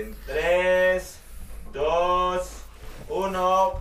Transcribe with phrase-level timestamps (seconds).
[0.00, 1.18] En 3,
[1.74, 2.50] 2,
[3.10, 3.72] 1.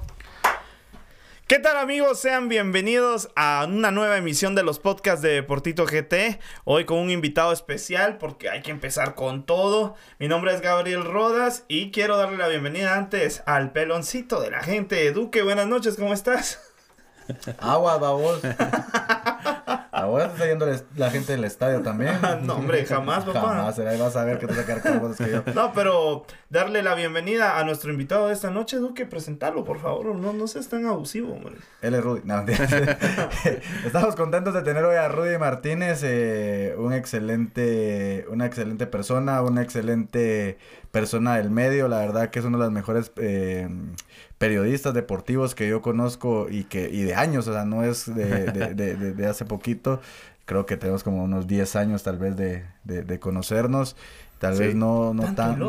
[1.48, 2.20] ¿Qué tal amigos?
[2.20, 6.42] Sean bienvenidos a una nueva emisión de los podcasts de Deportito GT.
[6.66, 9.96] Hoy con un invitado especial porque hay que empezar con todo.
[10.20, 14.62] Mi nombre es Gabriel Rodas y quiero darle la bienvenida antes al peloncito de la
[14.62, 15.10] gente.
[15.14, 16.60] Duque, buenas noches, ¿cómo estás?
[17.60, 18.42] Agua, babos.
[20.10, 20.66] Ahora está yendo
[20.96, 22.18] la gente del estadio también.
[22.44, 23.56] no, hombre, jamás, papá.
[23.56, 25.44] Jamás, ahí vas a ver que te sacar cosas que yo.
[25.54, 30.16] No, pero darle la bienvenida a nuestro invitado de esta noche, Duque, presentarlo, por favor.
[30.16, 31.56] No, no seas tan abusivo, hombre.
[31.82, 32.22] Él es Rudy.
[32.24, 32.40] No,
[33.86, 39.62] Estamos contentos de tener hoy a Rudy Martínez, eh, un excelente, una excelente persona, una
[39.62, 40.58] excelente
[40.92, 41.88] persona del medio.
[41.88, 43.70] La verdad que es uno de los mejores eh,
[44.40, 48.74] periodistas deportivos que yo conozco y que y de años, o sea, no es de,
[48.74, 50.02] de, de, hace poquito.
[50.46, 53.96] Creo que tenemos como unos 10 años tal vez de, de, conocernos.
[54.40, 55.60] Tal vez no, no tan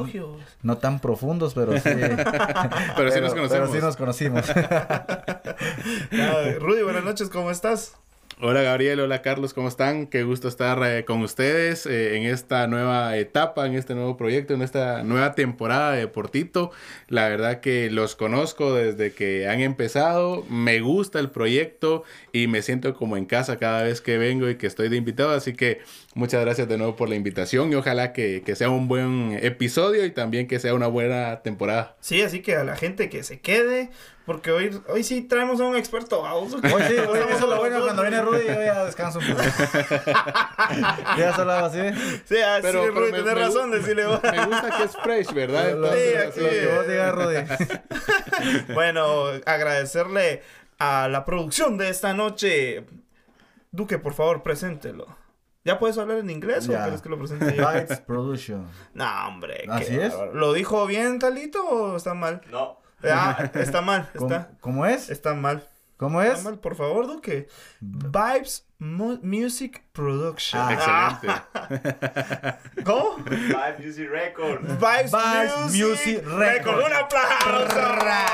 [0.63, 1.81] no tan profundos, pero sí.
[2.97, 3.51] pero, sí nos conocemos.
[3.51, 4.47] Pero sí nos conocimos.
[6.61, 7.97] Rudy, buenas noches, ¿cómo estás?
[8.43, 10.07] Hola Gabriel, hola Carlos, ¿cómo están?
[10.07, 14.55] Qué gusto estar eh, con ustedes eh, en esta nueva etapa, en este nuevo proyecto,
[14.55, 16.71] en esta nueva temporada de Portito.
[17.09, 22.03] La verdad que los conozco desde que han empezado, me gusta el proyecto
[22.33, 25.33] y me siento como en casa cada vez que vengo y que estoy de invitado,
[25.33, 25.83] así que
[26.15, 30.03] muchas gracias de nuevo por la invitación y ojalá que, que sea un buen episodio
[30.07, 31.95] y también que sea una buena temporada.
[32.01, 33.91] Sí, así que a la gente que se quede,
[34.31, 36.21] porque hoy, hoy sí traemos a un experto.
[36.23, 36.47] Hoy
[36.87, 39.43] sí, hoy eso es lo bueno cuando viene Rudy, yo ya descanso un poco.
[41.19, 41.81] ¿Ya has hablado así?
[42.27, 44.05] Sí, así pero, sí, Rudy, tenés razón, decirle.
[44.05, 45.77] Me gusta que es fresh, ¿verdad?
[45.93, 46.41] sí, aquí.
[46.43, 48.73] Lo que vos digas, Rudy.
[48.73, 50.43] bueno, agradecerle
[50.79, 52.85] a la producción de esta noche.
[53.73, 55.09] Duque, por favor, preséntelo.
[55.65, 57.63] ¿Ya puedes hablar en inglés o quieres que lo presente yo?
[57.63, 58.69] Lights Production.
[58.95, 59.65] No, hombre.
[59.69, 60.15] ¿Así es?
[60.33, 62.43] ¿Lo dijo bien, Talito, o está mal?
[62.49, 62.80] No.
[63.03, 64.09] Ah, está mal.
[64.15, 65.11] Está, ¿Cómo, es?
[65.11, 65.67] Está mal.
[65.97, 66.39] ¿Cómo es?
[66.39, 67.49] Está mal, por favor, Duque.
[67.81, 70.59] Vibes Music Production.
[70.59, 72.63] Ah, excelente.
[72.85, 73.17] ¿Cómo?
[73.19, 74.63] Vibes Music Record.
[74.63, 75.13] Vibes,
[75.75, 76.85] Music, Record.
[76.87, 78.31] ¡Un aplauso!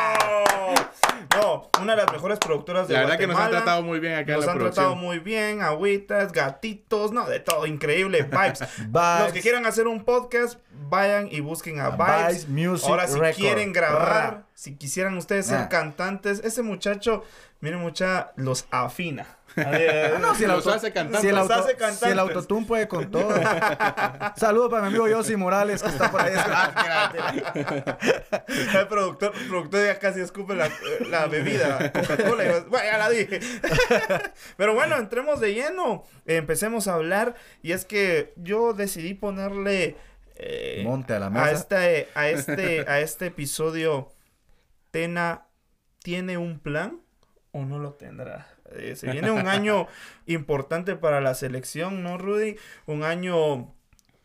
[1.36, 4.14] No, una de las mejores productoras de La verdad que nos han tratado muy bien
[4.14, 8.60] acá Nos han tratado muy bien, agüitas, gatitos, no, de todo, increíble, Vibes.
[8.92, 12.48] Los que quieran hacer un podcast, vayan y busquen a, Vibes.
[12.48, 17.24] Music Ahora, si quieren grabar, si quisieran ustedes ser cantantes, ese muchacho,
[17.60, 19.35] miren mucha, los afina.
[20.20, 22.12] No, si el auto, hace si el, Los auto, hace si cantantes.
[22.12, 23.34] el autotune puede con todo.
[24.36, 26.32] Saludos para mi amigo Yossi Morales que está por ahí.
[28.76, 30.70] El productor, el productor ya casi escupe la,
[31.08, 31.90] la bebida.
[31.92, 33.40] Coca-Cola, "Bueno, ya la dije.
[34.56, 36.04] Pero bueno, entremos de lleno.
[36.26, 37.34] Empecemos a hablar.
[37.62, 39.96] Y es que yo decidí ponerle.
[40.36, 41.50] eh, Monte a la a mesa.
[41.52, 44.12] este, a este, a este episodio.
[44.90, 45.46] Tena
[46.02, 47.00] tiene un plan
[47.52, 48.46] o no lo tendrá.
[48.72, 49.86] Eh, se viene un año
[50.26, 52.56] importante para la selección, ¿no, Rudy?
[52.86, 53.72] Un año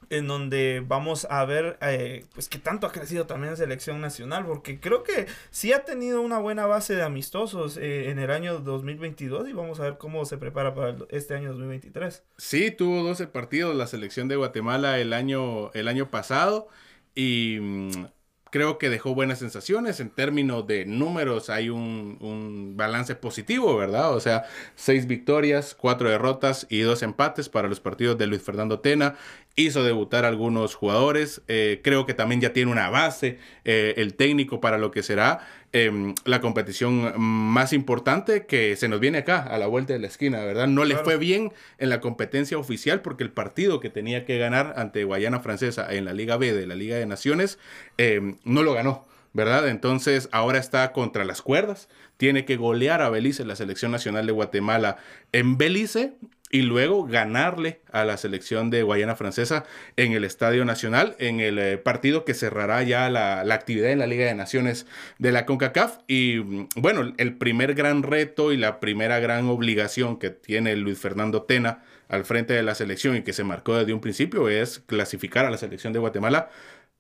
[0.10, 4.46] en donde vamos a ver eh, pues qué tanto ha crecido también la selección nacional,
[4.46, 8.60] porque creo que sí ha tenido una buena base de amistosos eh, en el año
[8.60, 12.24] 2022 y vamos a ver cómo se prepara para el- este año 2023.
[12.38, 16.68] Sí, tuvo 12 partidos la selección de Guatemala el año, el año pasado
[17.16, 18.06] y mm,
[18.52, 20.00] creo que dejó buenas sensaciones.
[20.00, 24.14] En términos de números hay un, un balance positivo, ¿verdad?
[24.14, 24.44] O sea,
[24.76, 29.16] seis victorias, cuatro derrotas y dos empates para los partidos de Luis Fernando Tena.
[29.56, 31.42] Hizo debutar algunos jugadores.
[31.48, 35.48] eh, creo que también ya tiene una base eh, el técnico para lo que será
[35.74, 40.08] em, la competición más importante que se nos viene acá, a la vuelta de la
[40.08, 40.68] esquina, ¿verdad?
[40.68, 44.74] No le fue bien en la competencia oficial porque el partido que tenía que ganar
[44.78, 47.60] ante Guayana Francesa en la Liga B de la Liga de Naciones
[47.98, 49.06] em, no lo ganó.
[49.34, 49.70] ¿Verdad?
[49.70, 51.88] Entonces ahora está contra las cuerdas.
[52.18, 54.98] Tiene que golear a Belice, la selección nacional de Guatemala,
[55.32, 56.16] en Belice
[56.52, 59.66] y luego ganarle a la selección de Guayana Francesa
[59.98, 64.00] en el Estadio Nacional, en el eh, partido que cerrará ya la, la actividad en
[64.00, 64.86] la Liga de Naciones
[65.18, 66.00] de la CONCACAF.
[66.08, 71.00] Y mm, bueno, el primer gran reto y la primera gran obligación que tiene Luis
[71.00, 74.80] Fernando Tena al frente de la selección y que se marcó desde un principio es
[74.80, 76.50] clasificar a la selección de Guatemala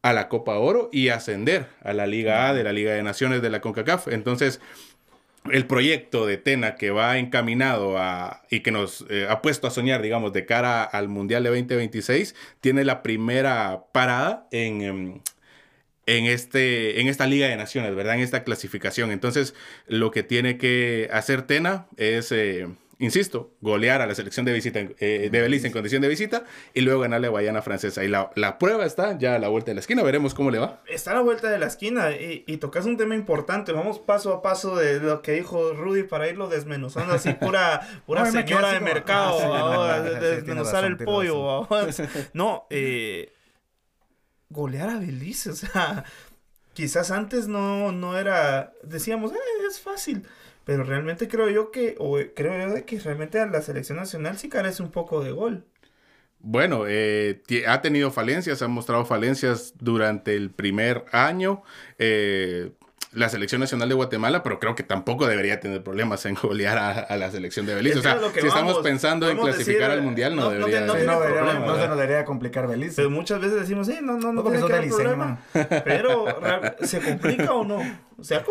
[0.01, 3.41] a la Copa Oro y ascender a la Liga A de la Liga de Naciones
[3.41, 4.07] de la CONCACAF.
[4.07, 4.59] Entonces,
[5.49, 9.71] el proyecto de Tena que va encaminado a y que nos eh, ha puesto a
[9.71, 15.21] soñar, digamos, de cara al Mundial de 2026, tiene la primera parada en, em,
[16.05, 18.15] en, este, en esta Liga de Naciones, ¿verdad?
[18.15, 19.11] En esta clasificación.
[19.11, 19.55] Entonces,
[19.87, 22.67] lo que tiene que hacer Tena es eh,
[23.01, 26.81] insisto, golear a la selección de visita eh, de Belice en condición de visita y
[26.81, 28.03] luego ganarle a Guayana Francesa.
[28.03, 30.59] Y la, la, prueba está ya a la vuelta de la esquina, veremos cómo le
[30.59, 30.81] va.
[30.87, 33.71] Está a la vuelta de la esquina y, y tocas un tema importante.
[33.73, 38.25] Vamos paso a paso de lo que dijo Rudy para irlo desmenuzando así, pura, pura
[38.31, 41.67] señora de mercado, ah, desmenuzar el pollo.
[42.33, 43.33] no, eh,
[44.49, 46.03] golear a Belice, o sea,
[46.73, 49.37] quizás antes no, no era, decíamos, eh,
[49.67, 50.27] es fácil.
[50.65, 54.37] Pero realmente creo yo que, o creo yo de que realmente a la selección nacional
[54.37, 55.65] sí carece un poco de gol.
[56.39, 61.61] Bueno, eh, ha tenido falencias, ha mostrado falencias durante el primer año.
[61.99, 62.71] Eh,
[63.13, 67.15] la selección nacional de Guatemala, pero creo que tampoco debería tener problemas en golear a,
[67.17, 67.99] la selección de Belice.
[67.99, 70.81] o sea, si estamos pensando en clasificar al mundial, no, debería.
[70.81, 72.95] No, no, se nos debería complicar Belice.
[72.95, 75.39] Pero muchas veces decimos, sí, no, no, no, tiene que problema.
[75.83, 76.25] Pero,
[76.81, 77.81] ¿se complica o no?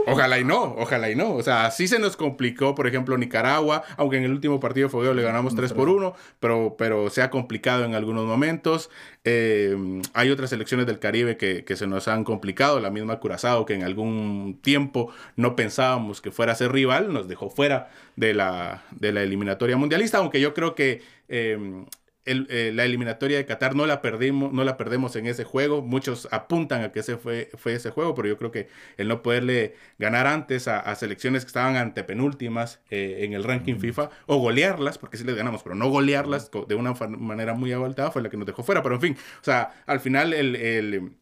[0.06, 1.34] Ojalá y no, ojalá y no.
[1.34, 4.92] O sea, sí se nos complicó, por ejemplo, Nicaragua, aunque en el último partido de
[4.92, 8.90] fogueo le ganamos 3 por 1, pero, pero se ha complicado en algunos momentos.
[9.24, 9.76] Eh,
[10.14, 13.74] hay otras selecciones del Caribe que, que, se nos han complicado, la misma Curazao, que
[13.74, 18.84] en algún tiempo no pensábamos que fuera a ser rival, nos dejó fuera de la,
[18.90, 21.84] de la eliminatoria mundialista, aunque yo creo que eh,
[22.30, 25.82] eh, la eliminatoria de Qatar no la perdimos, no la perdemos en ese juego.
[25.82, 29.22] Muchos apuntan a que ese fue, fue ese juego, pero yo creo que el no
[29.22, 34.98] poderle ganar antes a, selecciones que estaban antepenúltimas eh, en el ranking FIFA, o golearlas,
[34.98, 38.36] porque sí les ganamos, pero no golearlas de una manera muy avaltada, fue la que
[38.36, 38.82] nos dejó fuera.
[38.82, 41.19] Pero en fin, o sea, al final el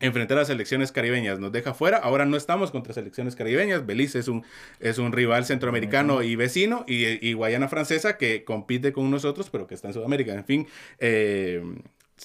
[0.00, 1.98] enfrentar a selecciones caribeñas nos deja fuera.
[1.98, 3.86] Ahora no estamos contra selecciones caribeñas.
[3.86, 4.44] Belice es un,
[4.80, 6.84] es un rival centroamericano y vecino.
[6.88, 10.34] Y, Guayana Francesa que compite con nosotros, pero que está en Sudamérica.
[10.34, 10.66] En fin,
[10.98, 11.62] eh,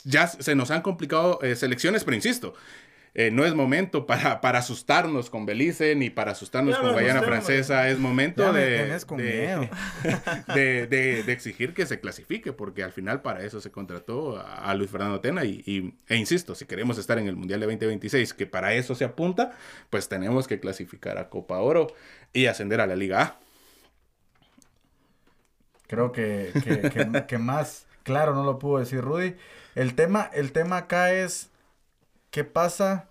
[0.03, 2.53] ya se nos han complicado eh, selecciones, pero insisto,
[3.17, 7.87] eh, no es momento para, para asustarnos con Belice ni para asustarnos con Guayana Francesa.
[7.87, 8.99] Es momento de,
[10.53, 10.87] de,
[11.23, 15.21] de, exigir que se clasifique, porque al final para eso se contrató a, Luis Fernando
[15.21, 15.45] Tena.
[15.45, 19.05] Y, e insisto, si queremos estar en el Mundial de 2026, que para eso se
[19.05, 19.53] apunta,
[19.89, 21.87] pues tenemos que clasificar a Copa Oro
[22.33, 23.39] y ascender a la Liga A.
[25.87, 26.51] Creo que,
[27.27, 29.35] que, más claro no lo pudo decir Rudy.
[29.73, 31.49] El tema, el tema acá es
[32.35, 33.07] ¿Qué pasa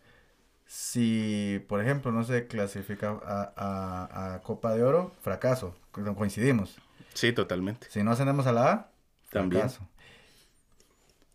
[0.67, 5.15] si, por ejemplo, no se clasifica a, Copa de Oro?
[5.23, 6.77] Fracaso, coincidimos.
[7.15, 7.87] Sí, totalmente.
[7.89, 8.91] Si no ascendemos a la A,
[9.31, 9.63] también.
[9.63, 9.89] Fracaso.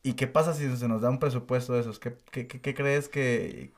[0.04, 1.98] ¿Y qué pasa si se nos da un presupuesto de esos?
[1.98, 2.14] ¿Qué,
[2.76, 3.72] crees que,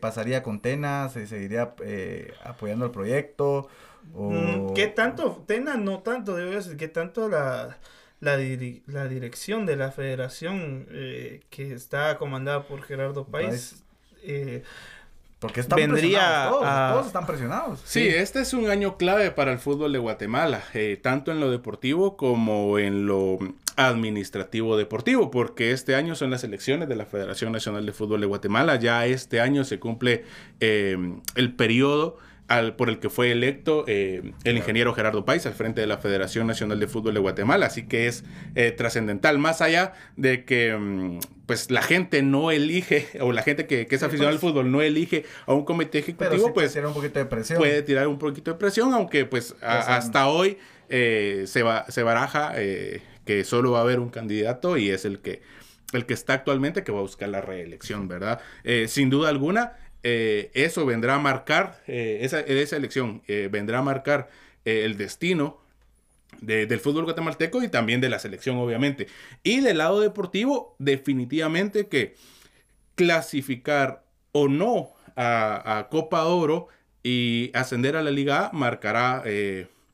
[0.00, 1.08] pasaría con Tena?
[1.08, 3.68] ¿Se seguiría eh, apoyando el proyecto?
[4.14, 5.42] Mm, ¿Qué tanto?
[5.48, 7.76] Tena no tanto, debo decir, ¿qué tanto la
[8.20, 8.36] la,
[8.86, 13.82] la dirección de la federación eh, que está comandada por Gerardo País.
[14.22, 14.62] Eh,
[15.38, 17.80] porque están vendría todos, están presionados.
[17.84, 21.48] Sí, este es un año clave para el fútbol de Guatemala, eh, tanto en lo
[21.48, 23.38] deportivo como en lo
[23.76, 28.26] administrativo deportivo, porque este año son las elecciones de la Federación Nacional de Fútbol de
[28.26, 30.24] Guatemala, ya este año se cumple
[30.58, 32.18] el periodo
[32.76, 36.46] por el que fue electo eh, el ingeniero Gerardo País al frente de la Federación
[36.46, 37.66] Nacional de Fútbol de Guatemala.
[37.66, 38.24] Así que es
[38.54, 43.66] eh, trascendental, más allá de que mm, pues la gente no elige, o la gente
[43.66, 46.94] que, es aficionada al pues fútbol no elige a un comité ejecutivo, pues tirar un
[46.94, 47.58] poquito de presión.
[47.58, 50.56] puede tirar un poquito de presión, aunque pues hasta hoy
[50.88, 55.20] eh, se, va, se baraja que solo va a haber un candidato y es el
[55.20, 55.42] que
[55.92, 58.40] el que está actualmente que va a buscar la reelección, ¿verdad?
[58.88, 59.72] sin duda alguna,
[60.02, 64.30] eh, eso vendrá a marcar, eh, esa, esa, elección eh, vendrá a marcar
[64.64, 65.62] el destino
[66.42, 69.06] del fútbol guatemalteco y también de la selección, obviamente.
[69.42, 72.16] Y del lado deportivo, definitivamente que
[72.96, 76.68] clasificar o no a, Copa Oro
[77.02, 79.24] y ascender a la Liga A marcará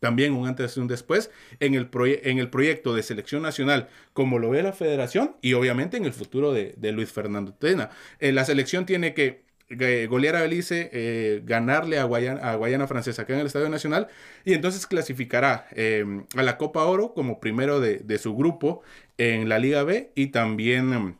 [0.00, 1.30] también un antes y un después
[1.60, 1.88] en el,
[2.24, 6.12] en el proyecto de selección nacional, como lo ve la federación, y obviamente en el
[6.12, 7.90] futuro de, Luis Fernando Tena.
[8.18, 13.34] la selección tiene que golear a Belice, eh, ganarle a Guayana, a Guayana Francesa acá
[13.34, 14.08] en el Estadio Nacional
[14.44, 18.82] y entonces clasificará em, a la Copa Oro como primero de, su grupo
[19.18, 21.14] en la Liga B y también em,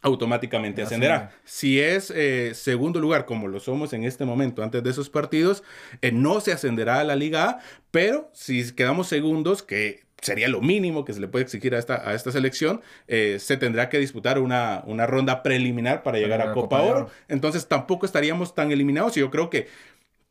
[0.00, 1.32] automáticamente ascenderá.
[1.44, 5.64] Si es eh, segundo lugar, como lo somos en este momento, antes de esos partidos,
[6.00, 7.58] eh, no se ascenderá a la Liga A,
[7.90, 12.08] pero si quedamos segundos, que sería lo mínimo que se le puede exigir a esta,
[12.08, 16.52] a esta selección, eh, se tendrá que disputar una, una ronda preliminar para llegar a
[16.52, 17.10] Copa, Oro.
[17.28, 19.68] Entonces tampoco estaríamos tan eliminados y yo creo que,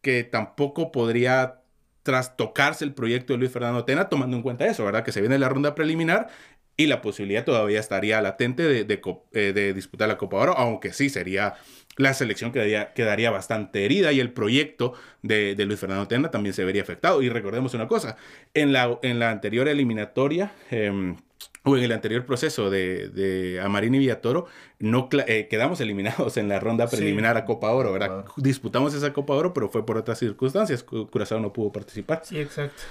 [0.01, 1.61] que tampoco podría
[2.03, 5.03] trastocarse el proyecto de Luis Fernando Tena tomando en cuenta eso, ¿verdad?
[5.03, 6.29] Que se viene la ronda preliminar
[6.77, 9.01] y la posibilidad todavía estaría latente de, de,
[9.33, 11.55] eh, de disputar la Copa Oro, aunque sí sería
[11.97, 14.93] la selección quedaría, quedaría bastante herida y el proyecto
[15.23, 17.23] de, de, Luis Fernando Tena también se vería afectado.
[17.23, 18.17] Y recordemos una cosa,
[18.53, 20.53] en la, en la anterior eliminatoria...
[20.71, 21.15] Eh,
[21.63, 24.47] o en el anterior proceso de, de Amarín y Villatoro,
[24.79, 27.41] no eh, quedamos eliminados en la ronda preliminar sí.
[27.41, 28.23] a Copa Oro, ¿verdad?
[28.23, 28.33] Wow.
[28.37, 30.83] Disputamos esa Copa Oro, pero fue por otras circunstancias.
[30.83, 32.21] Curazao no pudo participar.
[32.23, 32.81] Sí, exacto.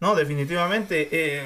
[0.00, 1.08] No, definitivamente.
[1.10, 1.42] Eh,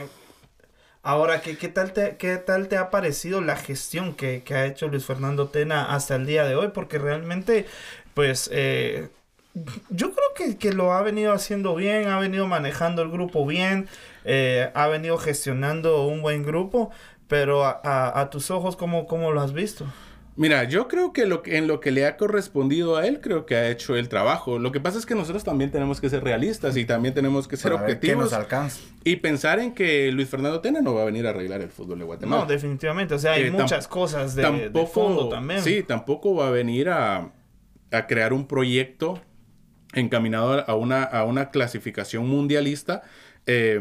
[1.02, 4.66] ahora, ¿qué, qué, tal te, ¿qué tal te ha parecido la gestión que, que, ha
[4.66, 6.68] hecho Luis Fernando Tena hasta el día de hoy?
[6.74, 7.66] Porque realmente,
[8.14, 8.50] pues...
[8.52, 9.08] Eh,
[9.90, 13.86] yo creo que, que, lo ha venido haciendo bien, ha venido manejando el grupo bien,
[14.24, 16.90] eh, ha venido gestionando un buen grupo,
[17.28, 19.86] pero a, a, a tus ojos, ¿cómo, ¿cómo, lo has visto?
[20.34, 23.44] Mira, yo creo que, lo que en lo que le ha correspondido a él, creo
[23.44, 24.58] que ha hecho el trabajo.
[24.58, 27.58] Lo que pasa es que nosotros también tenemos que ser realistas y también tenemos que
[27.58, 28.32] ser Para ver objetivos.
[28.48, 28.80] qué nos.
[29.04, 31.98] Y pensar en que Luis Fernando Tena no va a venir a arreglar el fútbol
[31.98, 32.42] de Guatemala.
[32.44, 33.14] No, definitivamente.
[33.14, 35.60] O sea, hay Eh, muchas cosas de, tampoco, de fondo también.
[35.62, 37.30] Sí, tampoco va a venir a,
[37.90, 39.20] a crear un proyecto
[39.92, 43.02] encaminado a una, a una clasificación mundialista
[43.44, 43.78] eh,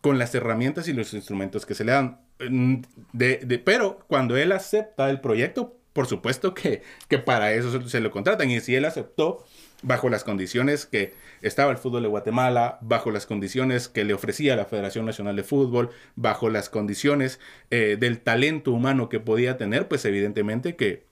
[0.00, 2.20] con las herramientas y los instrumentos que se le dan.
[3.12, 7.88] De, de- pero cuando él acepta el proyecto, por supuesto que, que para eso se,
[7.88, 8.50] se lo contratan.
[8.50, 9.44] Y si él aceptó
[9.82, 14.56] bajo las condiciones que estaba el fútbol de Guatemala, bajo las condiciones que le ofrecía
[14.56, 17.40] la Federación Nacional de Fútbol, bajo las condiciones
[17.70, 21.09] eh, del talento humano que podía tener, pues evidentemente que,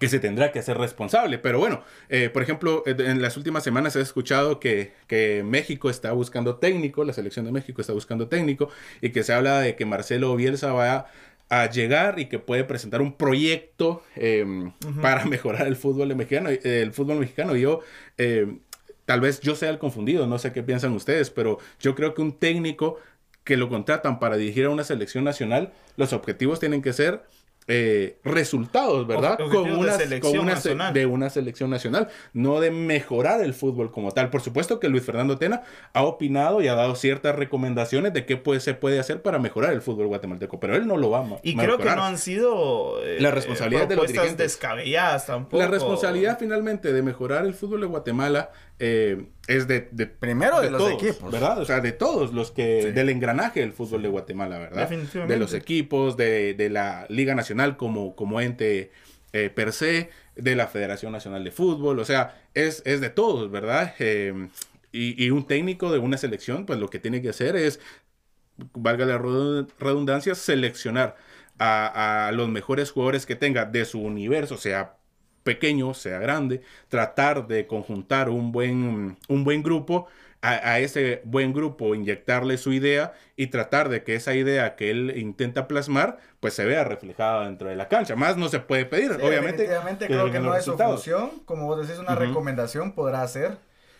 [0.00, 1.38] que se tendrá que hacer responsable.
[1.38, 5.90] Pero bueno, eh, por ejemplo, eh, en las últimas semanas he escuchado que, que, México
[5.90, 8.70] está buscando técnico, la selección de México está buscando técnico,
[9.00, 11.06] y que se habla de que Marcelo Bielsa va a,
[11.48, 15.00] a llegar y que puede presentar un proyecto eh, uh -huh.
[15.00, 16.50] para mejorar el fútbol mexicano.
[16.50, 17.56] El fútbol mexicano.
[17.56, 17.80] Yo,
[18.18, 18.58] eh,
[19.04, 22.22] tal vez yo sea el confundido, no sé qué piensan ustedes, pero yo creo que
[22.22, 22.98] un técnico
[23.44, 27.22] que lo contratan para dirigir a una selección nacional, los objetivos tienen que ser
[27.66, 29.38] eh, resultados, ¿verdad?
[29.38, 30.92] Con una, de, con una nacional.
[30.92, 34.28] de una selección nacional, no de mejorar el fútbol como tal.
[34.28, 38.36] Por supuesto que Luis Fernando Tena ha opinado y ha dado ciertas recomendaciones de qué
[38.36, 41.40] puede, se puede hacer para mejorar el fútbol guatemalteco, pero él no lo va a
[41.42, 45.58] Y creo que no han sido eh, la responsabilidad de los dirigentes descabelladas tampoco.
[45.58, 50.66] La responsabilidad finalmente de mejorar el fútbol de Guatemala eh, es de, de, primero de,
[50.66, 51.58] de los todos, equipos, ¿verdad?
[51.60, 52.90] O sea, de todos los que sí.
[52.90, 54.88] del engranaje del fútbol de Guatemala, ¿verdad?
[54.88, 55.34] Definitivamente.
[55.34, 58.90] De los equipos, de, de la Liga Nacional como, como ente
[59.32, 63.50] eh, per se, de la Federación Nacional de Fútbol, o sea, es, es de todos,
[63.50, 63.94] ¿verdad?
[64.00, 64.48] Eh,
[64.90, 67.80] y, y, un técnico de una selección, pues lo que tiene que hacer es,
[68.72, 71.16] valga la redundancia, seleccionar
[71.58, 74.96] a, a los mejores jugadores que tenga de su universo, sea
[75.44, 80.08] pequeño, sea grande, tratar de conjuntar un buen, un buen grupo,
[80.42, 84.90] a, a, ese buen grupo inyectarle su idea y tratar de que esa idea que
[84.90, 88.14] él intenta plasmar, pues se vea reflejada dentro de la cancha.
[88.14, 89.62] Más no se puede pedir, sí, obviamente.
[89.62, 92.26] Definitivamente creo que no es su función, como vos decís, una uh -huh.
[92.26, 93.56] recomendación podrá hacer,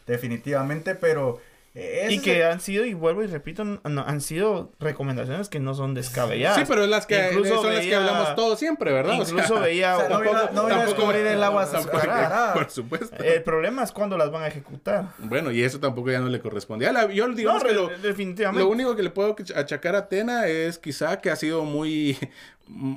[0.07, 1.41] definitivamente, pero...
[1.77, 5.75] Eh, y que han sido, y vuelvo y repito, no, han sido recomendaciones que no
[5.75, 6.57] son descabelladas.
[6.57, 9.15] Sí, pero es las que, incluso son veía, las que hablamos todos siempre, ¿verdad?
[9.15, 9.97] Incluso o sea, veía...
[9.97, 12.55] O sea, no, tampoco, no a descubrir el agua azucarada.
[12.55, 13.23] Por supuesto.
[13.23, 15.09] El problema es cuando las van a ejecutar.
[15.19, 16.91] Bueno, y eso tampoco ya no le corresponde.
[16.93, 18.65] La, yo digo no, que lo, definitivamente.
[18.65, 22.17] lo único que le puedo achacar a Tena es quizá que ha sido muy...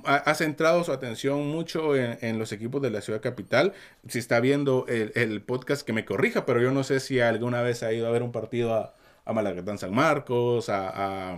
[0.05, 3.73] Ha, centrado su atención mucho en, en, los equipos de la ciudad capital.
[4.07, 7.61] Si está viendo el, el, podcast, que me corrija, pero yo no sé si alguna
[7.61, 8.93] vez ha ido a ver un partido a,
[9.25, 11.37] a Malacatán San Marcos, a, a,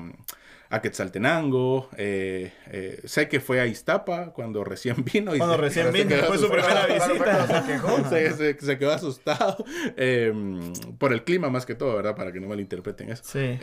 [0.69, 1.89] a Quetzaltenango.
[1.97, 5.35] Eh, eh, sé que fue a Iztapa cuando recién vino.
[5.35, 7.47] Y cuando se, recién vino, fue su primera visita.
[7.65, 7.89] se, quejó.
[8.09, 9.63] Se, se, se, quedó asustado
[9.97, 10.33] eh,
[10.97, 12.15] por el clima más que todo, ¿verdad?
[12.15, 13.23] Para que no malinterpreten eso.
[13.25, 13.57] Sí.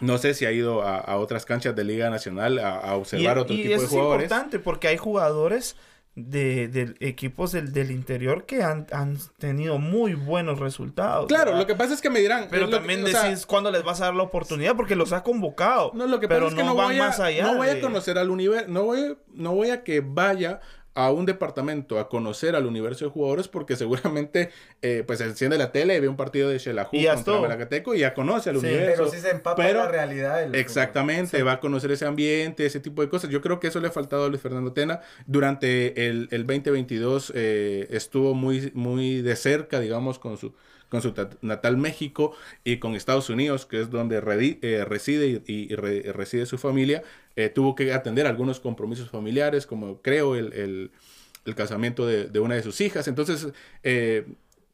[0.00, 3.36] No sé si ha ido a, a, otras canchas de Liga Nacional a, a observar
[3.36, 4.24] y, otro y tipo eso de jugadores.
[4.24, 5.76] Es importante porque hay jugadores
[6.14, 11.26] de, de equipos del, del, interior que han, han, tenido muy buenos resultados.
[11.26, 11.60] Claro, ¿verdad?
[11.60, 12.48] lo que pasa es que me dirán.
[12.50, 15.22] Pero también que, decís sea, cuándo les vas a dar la oportunidad porque los ha
[15.22, 15.92] convocado.
[15.94, 17.44] No, lo que pero pasa es que no, no van a, más allá.
[17.44, 17.78] No voy de...
[17.78, 18.66] a conocer al universo.
[18.68, 20.60] No voy, no voy a que vaya
[20.94, 24.50] a un departamento a conocer al universo de jugadores porque seguramente
[24.82, 28.14] eh, pues enciende la tele y ve un partido de Xelajú contra Malacateco y ya
[28.14, 29.04] conoce al sí, universo.
[29.04, 30.40] Pero sí se empapa pero, la realidad.
[30.40, 31.42] Del exactamente, sí.
[31.42, 33.30] va a conocer ese ambiente, ese tipo de cosas.
[33.30, 35.00] Yo creo que eso le ha faltado a Luis Fernando Tena.
[35.26, 40.52] Durante el, el 2022 eh, estuvo muy, muy de cerca, digamos, con su
[40.92, 42.34] con su natal México
[42.64, 44.18] y con Estados Unidos, que es donde
[44.60, 47.02] eh, reside y, y re reside su familia,
[47.36, 50.90] eh, tuvo que atender algunos compromisos familiares, como creo el, el,
[51.44, 53.08] el casamiento de, de, una de sus hijas.
[53.08, 53.48] Entonces,
[53.82, 54.26] eh,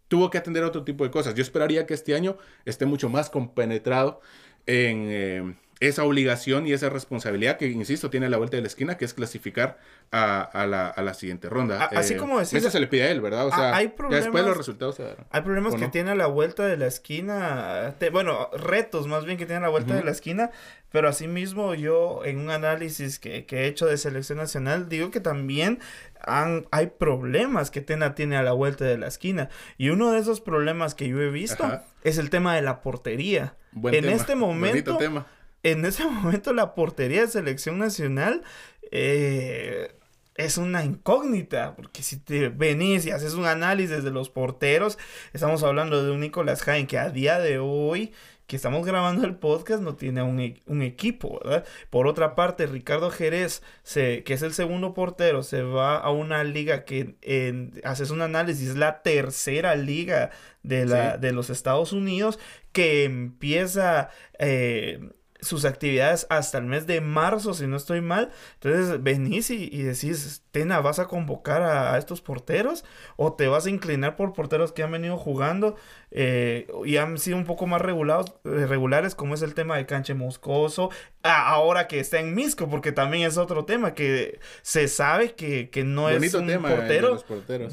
[0.08, 1.34] tuvo que atender otro tipo de cosas.
[1.34, 4.20] Yo esperaría que este año esté mucho más compenetrado
[4.66, 8.97] en, esa obligación y esa responsabilidad que, insisto, tiene a la vuelta de la esquina,
[8.97, 9.78] que es clasificar
[10.11, 11.82] a, a, la, a la, siguiente ronda.
[11.82, 13.47] A, así Eh, como decís, Eso se le pide a él, ¿verdad?
[13.47, 15.26] O sea, hay ya problemas- después los resultados se darán.
[15.30, 15.90] Hay problemas ¿O que no?
[15.90, 19.62] tiene a la vuelta de la esquina, te- bueno, retos más bien que tiene a
[19.62, 20.50] la vuelta de la esquina,
[20.90, 25.20] pero asimismo yo en un análisis que, que he hecho de selección nacional digo que
[25.20, 25.78] también
[26.20, 30.18] han, hay problemas que Tena tiene a la vuelta de la esquina y uno de
[30.18, 31.85] esos problemas que yo he visto Ajá.
[32.04, 33.54] es el tema de la portería.
[33.73, 35.26] Buen en tema, este momento, tema.
[35.62, 38.42] En ese momento la portería de selección nacional
[38.90, 39.94] eh,
[40.34, 44.98] es una incógnita, porque si te venís y haces un análisis de los porteros,
[45.32, 48.12] estamos hablando de un Nicolás Jaén que a día de hoy
[48.46, 51.66] que estamos grabando el podcast no tiene un, e- un equipo, ¿verdad?
[51.90, 56.42] Por otra parte, Ricardo Jerez, se, que es el segundo portero, se va a una
[56.44, 60.30] liga que en- haces un análisis, es la tercera liga
[60.62, 61.20] de, la, Sí.
[61.20, 62.38] de los Estados Unidos,
[62.72, 65.10] que empieza eh,
[65.40, 68.30] sus actividades hasta el mes de marzo, si no estoy mal.
[68.54, 72.85] Entonces venís y, y decís, Tena, ¿vas a convocar a, a estos porteros?
[73.16, 75.76] ¿O te vas a inclinar por porteros que han venido jugando
[76.11, 79.87] eh, y han sido un poco más regulados, eh, regulares, como es el tema de
[79.87, 80.90] Canche Moscoso?
[81.23, 85.68] a- ahora que está en Misco, porque también es otro tema que se sabe que,
[85.71, 87.16] que no Bonito es un de portero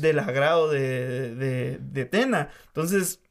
[0.02, 2.50] del agrado de, de, de Tena.
[2.68, 3.22] Entonces,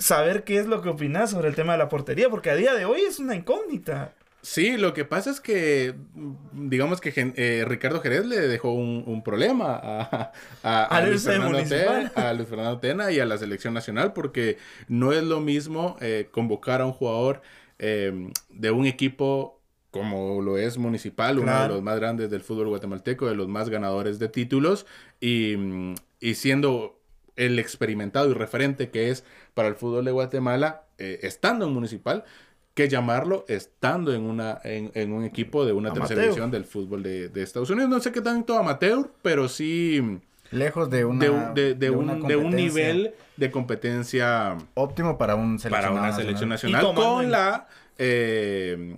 [0.00, 2.74] saber qué es lo que opinas sobre el tema de la portería, porque a día
[2.74, 4.14] de hoy es una incógnita.
[4.42, 9.04] Sí, lo que pasa es que, mm, digamos que eh, Ricardo Jerez le dejó un,
[9.06, 9.78] un problema
[10.62, 11.62] a, Luis Fernando.
[11.68, 14.56] Tena, a Luis Fernando Tena y a la selección nacional, porque
[14.88, 17.42] no es lo mismo eh, convocar a un jugador
[17.78, 22.68] eh, de un equipo como lo es Municipal, uno de los más grandes del fútbol
[22.68, 24.86] guatemalteco, de los más ganadores de títulos,
[25.20, 26.99] y, mm, y siendo
[27.36, 32.24] el experimentado y referente que es para el fútbol de Guatemala, eh, estando en Municipal,
[32.74, 37.02] que llamarlo estando en, una, en, en un equipo de una tercera división del fútbol
[37.02, 37.90] de, de Estados Unidos.
[37.90, 40.20] No sé qué tanto amateur, pero sí
[40.52, 41.24] Lejos de una...
[41.24, 45.92] de, un- de- de una un, un nivel de competencia Óptimo para un para seleccionado
[45.92, 46.22] una nacional.
[46.22, 47.68] selección nacional tomando con la
[47.98, 48.96] eh,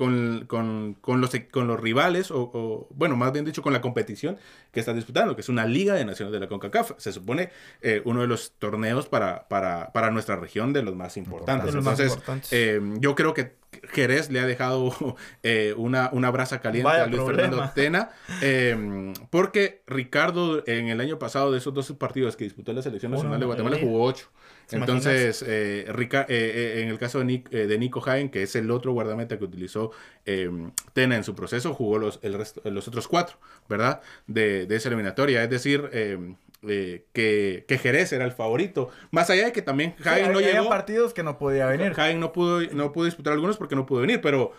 [0.00, 3.82] con, con, con los, con los rivales o, o, bueno más bien dicho con la
[3.82, 4.38] competición
[4.72, 7.50] que están disputando que es una liga de naciones de la CONCACAF se supone
[7.82, 11.84] eh, uno de los torneos para, para, para nuestra región de los más importantes más
[12.00, 12.48] entonces importantes.
[12.50, 13.56] eh, yo creo que
[13.92, 14.90] Jerez le ha dejado
[15.42, 17.48] eh, una, una brasa caliente Vaya a Luis problema.
[17.50, 22.72] Fernando Tena eh, porque Ricardo en el año pasado de esos 12 partidos que disputó
[22.72, 24.34] la selección Uno nacional de Guatemala jugó 8 ¿Te
[24.72, 28.42] entonces, eh, Rica- eh, eh, en el caso de, Nic- eh, de Nico Jaén, que
[28.42, 29.90] es el otro guardameta que utilizó
[30.26, 30.50] eh,
[30.92, 33.36] Tena en su proceso, jugó los, el resto- los otros cuatro,
[33.68, 34.00] ¿verdad?
[34.26, 35.42] De, de esa eliminatoria.
[35.42, 36.34] Es decir, eh,
[36.68, 38.90] eh, que, que Jerez era el favorito.
[39.10, 40.68] Más allá de que también Sí, Jaén no llegó.
[40.68, 41.92] partidos que no podía venir.
[41.94, 44.52] Jaén no pudo, no pudo disputar algunos porque no pudo venir, pero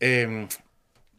[0.00, 0.48] eh,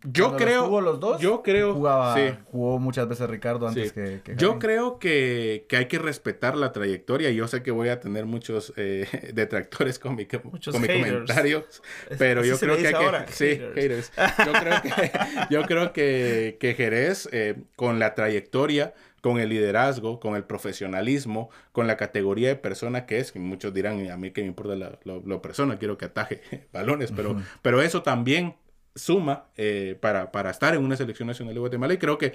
[0.04, 0.66] yo Cuando los creo.
[0.66, 1.74] tuvo los dos, yo creo.
[1.74, 2.36] Jugaba, sí.
[2.52, 3.94] jugó muchas veces Ricardo antes Sí.
[3.94, 7.32] que, que Yo creo que, que hay que respetar la trayectoria.
[7.32, 11.82] Yo sé que voy a tener muchos eh, detractores con mi, Muchos con mi Es-
[12.18, 12.84] pero yo creo que
[13.32, 14.12] sí, haters.
[14.46, 15.12] Yo creo que,
[15.50, 21.50] yo creo que, que Jerez, eh, con la trayectoria, con el liderazgo, con el profesionalismo,
[21.72, 24.76] con la categoría de persona que es, que muchos dirán, a mí que me importa
[24.76, 26.42] la, la- la persona, quiero que ataje
[26.74, 28.56] balones, pero, pero eso también
[28.96, 32.34] suma eh, para, para estar en una selección nacional de Guatemala y creo que,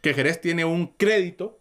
[0.00, 1.58] que Jerez tiene un crédito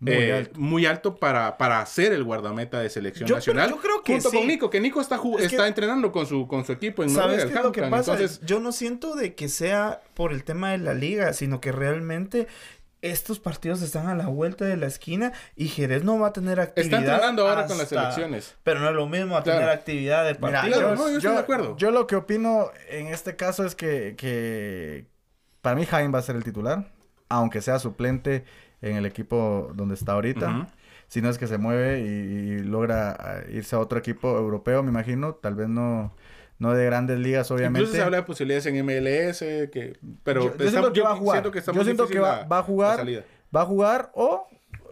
[0.00, 0.60] Muy eh, alto.
[0.60, 3.66] muy alto para, para ser el guardameta de selección Yo nacional.
[3.68, 4.36] creo- yo creo que junto sí.
[4.36, 7.02] con Nico, que Nico está, ju- Es que- está entrenando con su, con su equipo
[7.04, 7.98] en ¿Sabes Noruega, qué es lo que Hampton.
[8.00, 8.12] pasa?
[8.14, 11.70] Entonces, Yo no siento de que sea por el tema de la liga, sino que
[11.72, 12.48] realmente
[13.12, 16.58] estos partidos están a la vuelta de la esquina y Jerez no va a tener
[16.58, 17.00] actividad.
[17.00, 18.54] está entrenando ahora con las selecciones.
[18.62, 19.60] Pero no es lo mismo a Claro.
[19.60, 20.78] tener actividad de Mira, partido.
[20.80, 21.76] Claro, no, yo estoy de acuerdo.
[21.76, 25.06] yo lo que opino en este caso es que, que
[25.60, 26.90] para mí Jaime va a ser el titular,
[27.28, 28.44] aunque sea suplente
[28.82, 30.48] en el equipo donde está ahorita.
[30.50, 30.66] Ujú.
[31.08, 34.82] Si no es que se mueve y, y logra ah, irse a otro equipo europeo,
[34.82, 36.12] me imagino, tal vez no,
[36.58, 37.80] no de grandes ligas, obviamente.
[37.80, 39.40] Incluso se habla de posibilidades en MLS,
[39.70, 41.36] que, pero yo, yo siento que va a jugar.
[41.42, 43.06] siento que yo siento que va, la- va a jugar.
[43.54, 44.46] Va a jugar o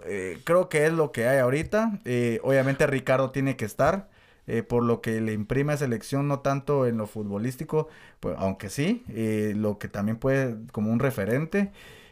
[0.05, 2.01] eh, creo que es lo que hay ahorita.
[2.05, 4.09] Eh, obviamente Ricardo tiene que estar.
[4.49, 7.87] eh, por lo que le imprime a selección, no tanto en lo futbolístico,
[8.19, 11.71] pues, aunque sí, eh, lo que también puede como un referente.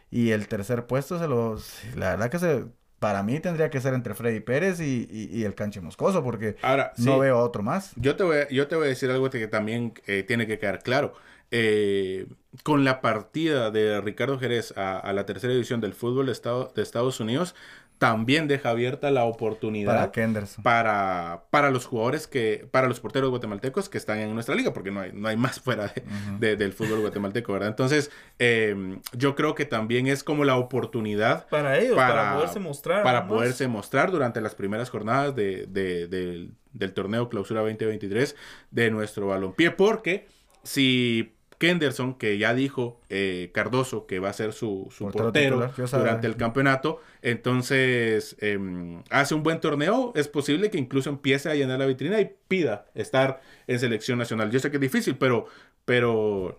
[0.09, 2.65] Y el tercer puesto se los, la verdad que se,
[3.01, 6.55] para mí tendría que ser entre Freddy Pérez y, y- y el Canche Moscoso, porque
[6.61, 7.91] Ahora, no sí, veo otro más.
[7.97, 10.59] Yo te voy a, yo te voy a decir algo que también eh, tiene que
[10.59, 11.13] quedar claro.
[11.53, 12.27] eh,
[12.63, 16.71] con la partida de Ricardo Jerez a, a la tercera división del fútbol de, Estado,
[16.75, 17.55] de Estados Unidos,
[18.01, 20.63] también deja abierta la oportunidad Para Kenderson.
[20.63, 24.89] para, para los jugadores que, para los porteros guatemaltecos que están en nuestra liga, porque
[24.89, 26.03] no hay, no hay más fuera de-
[26.39, 27.69] de- del fútbol guatemalteco, ¿verdad?
[27.69, 28.09] Entonces,
[28.39, 33.03] eh, yo creo que también es como la oportunidad Para ellos, para, poderse mostrar.
[33.03, 38.35] para poderse mostrar durante las primeras jornadas de, de- del, del torneo Clausura 2023
[38.71, 40.25] de nuestro balompié, porque
[40.63, 46.25] si Kenderson, que ya dijo eh, Cardoso que va a ser su, su Portero durante
[46.25, 51.77] el campeonato, entonces em, hace un buen torneo, es posible que incluso empiece a llenar
[51.77, 54.49] la vitrina y pida estar en selección nacional.
[54.49, 55.45] Yo sé que es difícil, pero,
[55.85, 56.57] pero,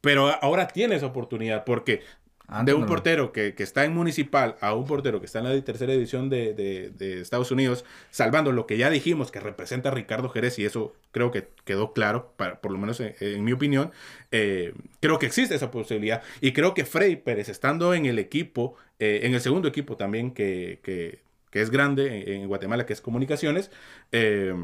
[0.00, 2.02] pero ahora tiene esa oportunidad, porque
[2.64, 5.60] de un portero que, que está en municipal a un portero que está en la
[5.64, 9.92] tercera división de, de- de Estados Unidos, salvando lo que ya dijimos que representa a
[9.92, 13.52] Ricardo Jerez, y eso creo que quedó claro, para, por lo menos en, en mi
[13.52, 13.92] opinión,
[14.32, 16.22] eh, creo que existe esa posibilidad.
[16.40, 20.32] Y creo que Freddy Pérez, estando en el equipo, eh, en el segundo equipo también
[20.32, 23.70] que, que- que es grande en, en Guatemala, que es Comunicaciones,
[24.12, 24.54] eh,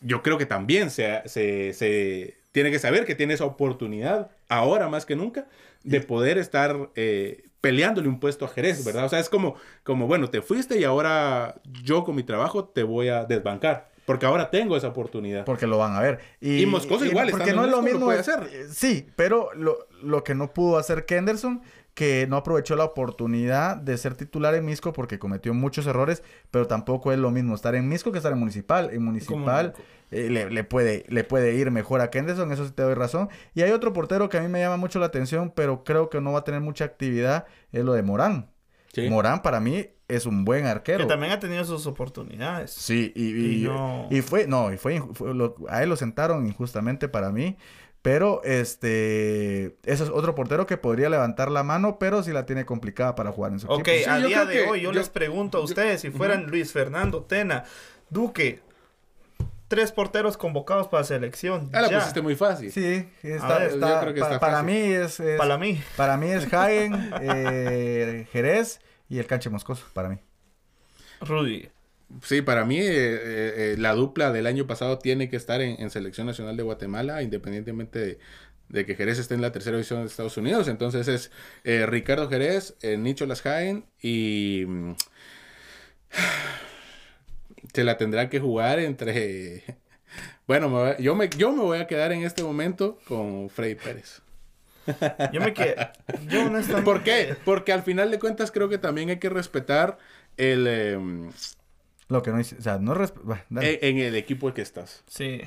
[0.00, 4.88] yo creo que también se, se, se tiene que saber que tiene esa oportunidad, ahora
[4.88, 5.48] más que nunca,
[5.82, 9.06] de poder estar eh, peleándole un puesto a Jerez, ¿verdad?
[9.06, 12.84] O sea, es como, como, bueno, te fuiste y ahora yo con mi trabajo te
[12.84, 15.44] voy a desbancar, porque ahora tengo esa oportunidad.
[15.44, 16.20] Porque lo van a ver.
[16.40, 18.04] Y, Y Moscoso igual, Porque no es lo Mosco, lo mismo.
[18.06, 18.48] puede hacer.
[18.70, 21.60] Sí, pero lo, lo que no pudo hacer Kenderson,
[21.94, 26.66] que no aprovechó la oportunidad de ser titular en Misco porque cometió muchos errores, pero
[26.66, 28.90] tampoco es lo mismo estar en Misco que estar en Municipal.
[28.92, 29.74] En Municipal
[30.10, 33.28] eh, le, le puede, le puede ir mejor a Kenderson, eso sí te doy razón.
[33.54, 36.20] Y hay otro portero que a mí me llama mucho la atención, pero creo que
[36.20, 38.50] no va a tener mucha actividad, es lo de Morán.
[38.92, 39.08] Sí.
[39.08, 40.98] Morán para mí es un buen arquero.
[40.98, 42.72] Que también ha tenido sus oportunidades.
[42.72, 45.96] Sí, y, y, Y no- y fue, no, y fue, fue lo- a él lo
[45.96, 47.56] sentaron injustamente para mí.
[48.04, 52.66] Pero este, ese es otro portero que podría levantar la mano, pero sí la tiene
[52.66, 54.10] complicada para jugar en su Ok, equipo.
[54.10, 56.48] a yo día creo de que hoy yo, yo- les pregunto a ustedes, si fueran
[56.48, 57.64] Luis Fernando Tena,
[58.10, 58.60] Duque,
[59.68, 61.70] tres porteros convocados para selección.
[61.72, 61.98] Ah, la ya.
[62.00, 62.70] pusiste muy fácil.
[62.70, 64.66] Sí, está, ver, está- yo creo que pa- está para fácil.
[64.74, 65.80] mí es, es- Para mí.
[65.96, 70.18] para mí es Jaén, eh, Jerez y el Canche Moscoso, para mí.
[71.22, 71.70] Rudy.
[72.22, 75.80] Sí, para mí eh, eh, eh, la dupla del año pasado tiene que estar en,
[75.80, 78.18] en Selección Nacional de Guatemala, independientemente de,
[78.68, 80.68] de que Jerez esté en la tercera división de Estados Unidos.
[80.68, 81.30] Entonces es
[81.64, 84.94] eh, Ricardo Jerez, Nicho Las Jaén y mm,
[87.72, 89.64] se la tendrá que jugar entre...
[90.46, 94.20] Bueno, me yo me, yo me voy a quedar en este momento con Freddy Pérez.
[95.32, 95.74] Yo me quedé.
[96.28, 96.84] Yo honestamente.
[96.84, 97.36] ¿Por qué?
[97.44, 99.96] Porque al final de cuentas creo que también hay que respetar
[100.36, 101.30] el, em,
[102.08, 103.78] Lo que no hice, o sea, no dale.
[103.82, 105.02] en, en el equipo en que estás.
[105.08, 105.40] Sí.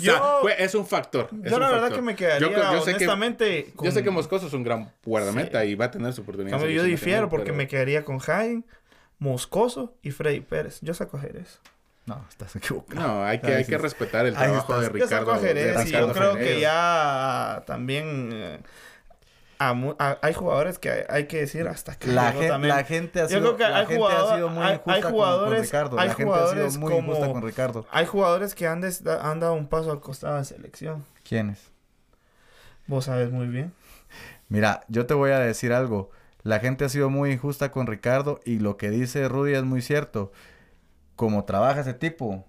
[0.00, 1.28] O sea, Yo- fue- es un factor.
[1.44, 1.98] es Yo un la verdad factor.
[1.98, 3.72] que me quedaría, Yo, yo sé que, honestamente.
[3.80, 6.58] yo sé que Moscoso es un gran guardameta y va a tener su oportunidad.
[6.58, 8.64] Cambio, yo difiero porque pero- me quedaría con Jaén,
[9.18, 10.78] Moscoso y Freddy Pérez.
[10.82, 11.60] Yo saco Jerez.
[12.06, 13.00] No, estás equivocado.
[13.06, 14.98] No, hay que, hay que es- respetar el trabajo de.
[14.98, 15.40] Yo saco Ricardo.
[15.40, 18.58] Jerez de y yo creo que ya también eh,
[19.68, 22.84] a mu- a- hay jugadores que hay, hay que decir hasta que La, también.
[22.84, 25.02] gente ha Yo sido, creo que hay gente jugador- ha sido muy hay- injusta hay
[25.02, 25.98] con- con, jugadores- Ricardo.
[25.98, 27.86] hay la gente ha jugadores sido muy injusta como- con Ricardo.
[27.90, 31.04] Hay jugadores que han, des- han dado un paso al costado de selección.
[31.28, 31.70] ¿Quiénes?
[32.86, 33.72] Vos sabes muy bien.
[34.48, 36.10] Mira, yo te voy a decir algo.
[36.42, 39.80] La gente ha sido muy injusta con Ricardo y lo que dice Rudy es muy
[39.80, 40.30] cierto.
[41.16, 42.44] Como trabaja ese tipo,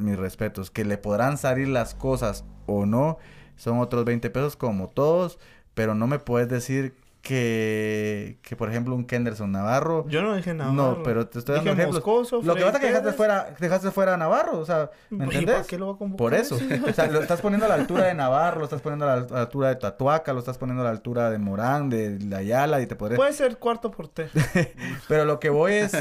[0.00, 3.18] mis respetos, que le podrán salir las cosas o no,
[3.56, 5.38] son otros 20 pesos como todos,
[5.74, 10.06] pero no me puedes decir que, que por ejemplo, un Kenderson Navarro.
[10.08, 10.72] Yo no dije nada.
[10.72, 12.04] No, pero te estoy dando Dije ejemplos.
[12.04, 15.24] Moscoso, Lo que pasa es que dejaste fuera, dejaste fuera a Navarro, o sea, ¿me
[15.24, 15.56] ¿Y entendés?
[15.56, 16.18] para qué lo va a convocar?
[16.18, 16.58] Por eso.
[16.88, 19.40] O sea, lo estás poniendo a la altura de Navarro, lo estás poniendo a la,
[19.40, 22.86] altura de Tatuaca, lo estás poniendo a la altura de Morán, de la Ayala y
[22.86, 23.16] te podré...
[23.16, 24.30] Puede ser cuarto portero.
[25.08, 25.92] Pero lo que voy es,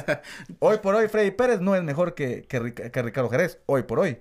[0.60, 3.99] hoy por hoy Freddy Pérez no es mejor que, que, que Ricardo Jerez, hoy por
[3.99, 4.19] hoy.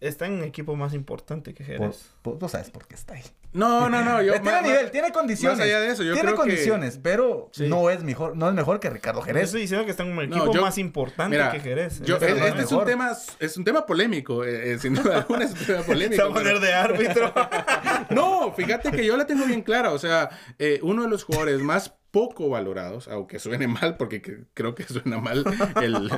[0.00, 2.12] Está en un equipo más importante que Jerez.
[2.22, 3.22] por- tú sabes por qué está ahí.
[3.52, 4.22] No, no, no.
[4.22, 5.58] Yo, tiene más- nivel, más- tiene condiciones.
[5.58, 7.68] más allá de eso, yo tiene creo que- condiciones, pero Sí.
[7.68, 9.44] no es mejor, no es mejor que Ricardo Yo Jerez.
[9.44, 12.00] estoy diciendo que está en un No, equipo yo- más importante Mira, que Jerez.
[12.00, 15.18] yo- no es este es un tema, es un tema polémico, eh, eh, sin duda
[15.18, 16.16] alguna es un tema polémico.
[16.16, 17.34] Se va a poner pero- de árbitro.
[18.10, 19.92] No, fíjate que yo la tengo bien clara.
[19.92, 24.44] O sea, eh, uno de los jugadores más poco valorados, aunque suene mal, porque que-
[24.54, 25.44] creo que suena mal
[25.82, 26.10] el,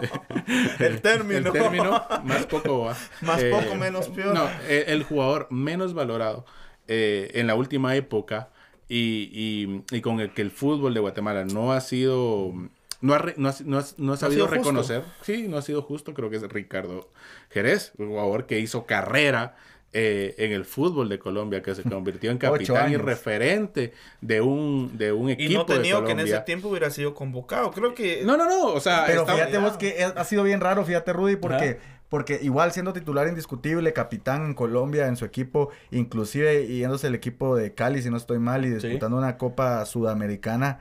[0.79, 1.39] El término.
[1.49, 2.91] el término, más poco.
[3.21, 4.35] Más poco, menos peor.
[4.35, 6.45] No, eh, el jugador menos valorado
[6.89, 8.51] eh, en la última época
[8.89, 12.53] y, y- y con el que el fútbol de Guatemala no ha sido...
[13.01, 14.63] No ha, re- no ha, no ha- no ha sabido sido justo.
[14.63, 15.03] reconocer.
[15.23, 16.15] Sí, no ha sido justo.
[16.15, 17.11] Creo que es Ricardo
[17.51, 19.57] Jerez, un jugador que hizo carrera
[19.93, 24.97] eh, en el fútbol de Colombia, que se convirtió en capitán y referente de un,
[24.97, 25.53] de un equipo.
[25.53, 27.71] Y no tenía que en ese tiempo hubiera sido convocado.
[27.71, 28.23] Creo que.
[28.25, 28.67] No, no, no.
[28.67, 31.79] O sea, pero fíjate vos que ha sido bien raro, fíjate, Rudy, porque.
[32.13, 37.57] Porque igual siendo titular indiscutible, capitán en Colombia, en su equipo, inclusive yéndose el equipo
[37.57, 40.81] de Cali, si no estoy mal, y disputando una Copa Sudamericana,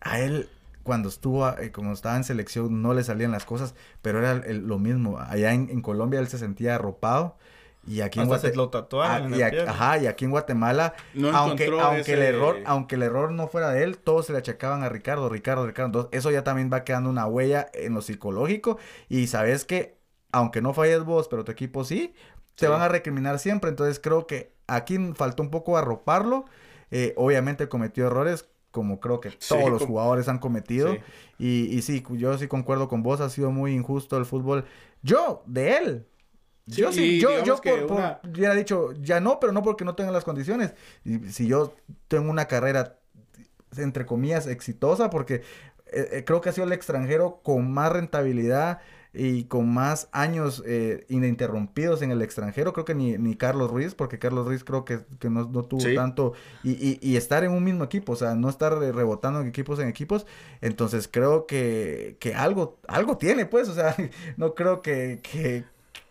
[0.00, 0.48] a él
[0.86, 4.78] cuando estuvo, eh, como estaba en selección, no le salían las cosas, pero era lo
[4.78, 5.18] mismo.
[5.18, 7.36] Allá en, Colombia él se sentía arropado.
[7.86, 8.52] Y aquí en Guatemala.
[9.04, 9.20] Ah,
[9.68, 10.94] ajá, y aquí en Guatemala,
[11.32, 14.82] aunque, aunque el error, aunque el error no fuera de él, todos se le achacaban
[14.82, 15.86] a Ricardo, Ricardo, Ricardo.
[15.86, 18.78] Entonces, eso ya también va quedando una huella en lo psicológico.
[19.08, 19.96] Y sabes que,
[20.32, 22.12] aunque no falles vos, pero tu equipo sí,
[22.56, 23.70] te van a recriminar siempre.
[23.70, 26.44] Entonces creo que aquí faltó un poco arroparlo.
[26.90, 30.96] Eh, obviamente cometió errores, como creo que todos los jugadores han cometido.
[31.38, 34.64] Y, y sí, yo sí concuerdo con vos, ha sido muy injusto el fútbol.
[35.02, 36.06] Yo, de él.
[36.66, 40.24] Yo sí, yo, yo por, hubiera dicho, ya no, pero no porque no tenga las
[40.24, 40.74] condiciones.
[41.04, 41.74] Y si yo
[42.08, 42.98] tengo una carrera,
[43.76, 45.42] entre comillas, exitosa, porque
[45.86, 48.80] eh, eh, creo que ha sido el extranjero con más rentabilidad
[49.14, 53.94] y con más años eh, ininterrumpidos en el extranjero, creo que ni, ni Carlos Ruiz,
[53.94, 57.52] porque Carlos Ruiz creo que, que no, no, tuvo tanto, y, y, y, estar en
[57.52, 60.26] un mismo equipo, o sea, no estar rebotando en equipos en equipos,
[60.60, 63.96] entonces creo que, que algo, algo tiene, pues, o sea,
[64.36, 65.64] no creo que, que,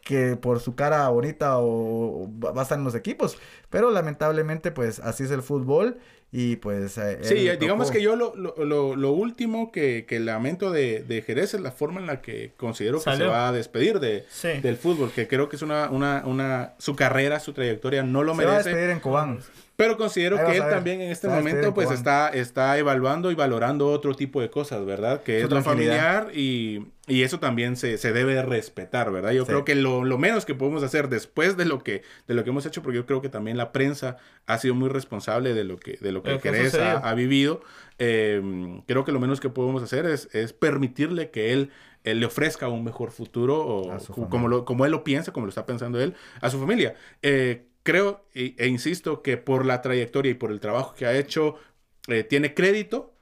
[0.05, 3.37] que por su cara bonita o, va a estar en los equipos.
[3.71, 5.97] Pero lamentablemente, pues así es el fútbol
[6.31, 6.99] y pues...
[6.99, 11.55] Eh, sí, digamos que yo lo, lo, lo, último que, que lamento de, de, Jerez
[11.55, 14.25] es la forma en la que considero que se va a despedir de,
[14.61, 16.75] del fútbol, que creo que es una, una, una...
[16.77, 18.51] su carrera, su trayectoria no lo merece.
[18.51, 19.39] Se va a despedir en Cobán.
[19.75, 24.13] Pero considero que él también en este momento pues está, está evaluando y valorando otro
[24.15, 25.21] tipo de cosas, ¿verdad?
[25.21, 29.31] Que es lo familiar y, y, eso también se, se, debe respetar, ¿verdad?
[29.31, 32.45] Yo creo que lo, lo, menos que podemos hacer después de lo que de lo
[32.45, 35.65] que hemos hecho, porque yo creo que también la prensa ha sido muy responsable de
[35.65, 37.61] lo que de lo que Jerez ha, ha, vivido,
[37.99, 38.41] eh,
[38.87, 41.71] creo que lo menos que podemos hacer es, es permitirle que él
[42.05, 43.97] él le ofrezca un mejor futuro o
[44.29, 46.95] como, lo, como él lo piensa, como lo está pensando él, a su familia.
[47.23, 51.55] Eh, creo e, insisto que por la trayectoria y por el trabajo que ha hecho,
[52.07, 53.15] eh, tiene crédito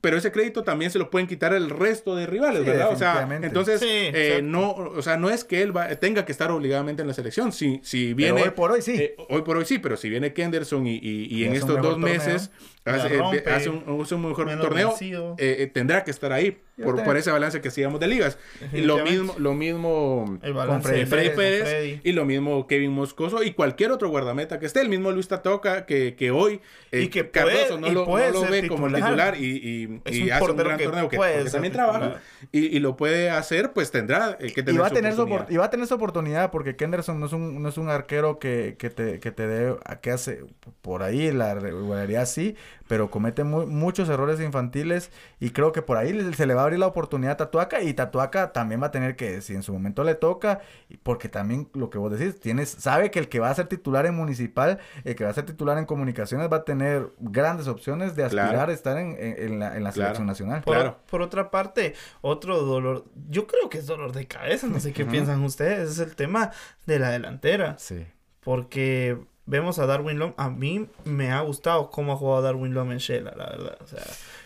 [0.00, 2.90] pero ese crédito también se lo pueden quitar el resto de rivales, ¿verdad?
[2.90, 7.02] O sea, entonces, eh, no, o sea, no es que él tenga que estar obligadamente
[7.02, 7.52] en la selección.
[7.52, 8.42] Si, si viene.
[8.42, 8.94] hoy por hoy sí.
[8.96, 12.50] Eh, hoy por hoy sí, pero si viene Kenderson y, y, en estos dos meses
[12.84, 14.94] hace, hace, un, un, mejor torneo,
[15.38, 18.38] eh, tendrá que estar ahí por, por, ese balance que hacíamos de ligas.
[18.72, 23.92] Y lo mismo, lo mismo con Freddy, Pérez, y lo mismo Kevin Moscoso y cualquier
[23.92, 24.80] otro guardameta que esté.
[24.80, 26.60] El mismo Luis Tatoca que, que hoy
[26.92, 30.78] y que Cardoso no, lo, no lo ve como titular y y hace un gran
[30.78, 31.18] torneo que,
[31.50, 32.20] también trabaja
[32.52, 35.50] y, lo puede hacer, pues tendrá eh, que tener y va a tener su oportunidad.
[35.50, 38.38] y va a tener esa oportunidad porque Kenderson no es un, no es un arquero
[38.38, 40.44] que, que te, que te dé, que hace
[40.82, 42.56] por ahí la regularidad sí,
[42.90, 46.80] pero comete muchos errores infantiles y creo que por ahí se le va a abrir
[46.80, 50.02] la oportunidad a Tatuaca y Tatuaca también va a tener que, si en su momento
[50.02, 50.58] le toca,
[51.04, 54.06] porque también lo que vos decís, tienes, sabe que el que va a ser titular
[54.06, 58.16] en municipal, el que va a ser titular en comunicaciones va a tener grandes opciones
[58.16, 60.62] de aspirar a estar en, en la la selección nacional.
[60.62, 60.98] Por, claro.
[61.08, 65.04] por otra parte, otro dolor, yo creo que es dolor de cabeza, no sé qué
[65.04, 66.50] piensan ustedes, es el tema
[66.86, 67.78] de la delantera.
[67.78, 68.04] Sí.
[68.40, 69.16] Porque
[69.50, 72.98] vemos a Darwin Long, a mí me ha gustado cómo ha jugado Darwin Long en
[72.98, 73.78] Shela, la verdad.
[73.82, 74.02] O sea,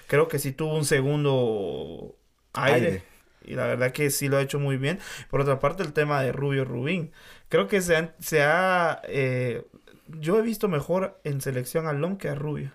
[0.06, 2.16] creo que sí tuvo un segundo
[2.54, 3.02] aire.
[3.46, 4.98] Y la verdad que sí lo ha hecho muy bien.
[5.28, 7.12] Por otra parte, el tema de Rubio Rubín.
[7.50, 9.02] Creo que se, se ha...
[9.06, 9.66] Eh,
[10.08, 12.72] yo he visto mejor en selección a Long que a Rubio.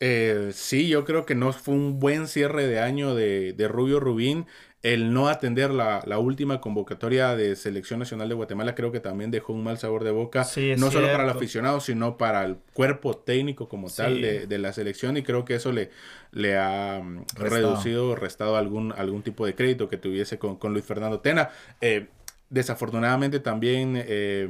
[0.00, 4.00] Eh, sí, yo creo que no fue un buen cierre de año de, de Rubio
[4.00, 4.46] Rubín.
[4.82, 9.32] El no atender la, la, última convocatoria de Selección Nacional de Guatemala creo que también
[9.32, 13.16] dejó un mal sabor de boca, no solo para el aficionado, sino para el cuerpo
[13.16, 15.90] técnico como tal de, de, la selección y creo que eso le,
[16.30, 20.84] le ha mm, reducido, restado algún, algún tipo de crédito que tuviese con, con Luis
[20.84, 21.50] Fernando Tena.
[21.80, 22.06] Eh,
[22.50, 24.48] Desafortunadamente también eh,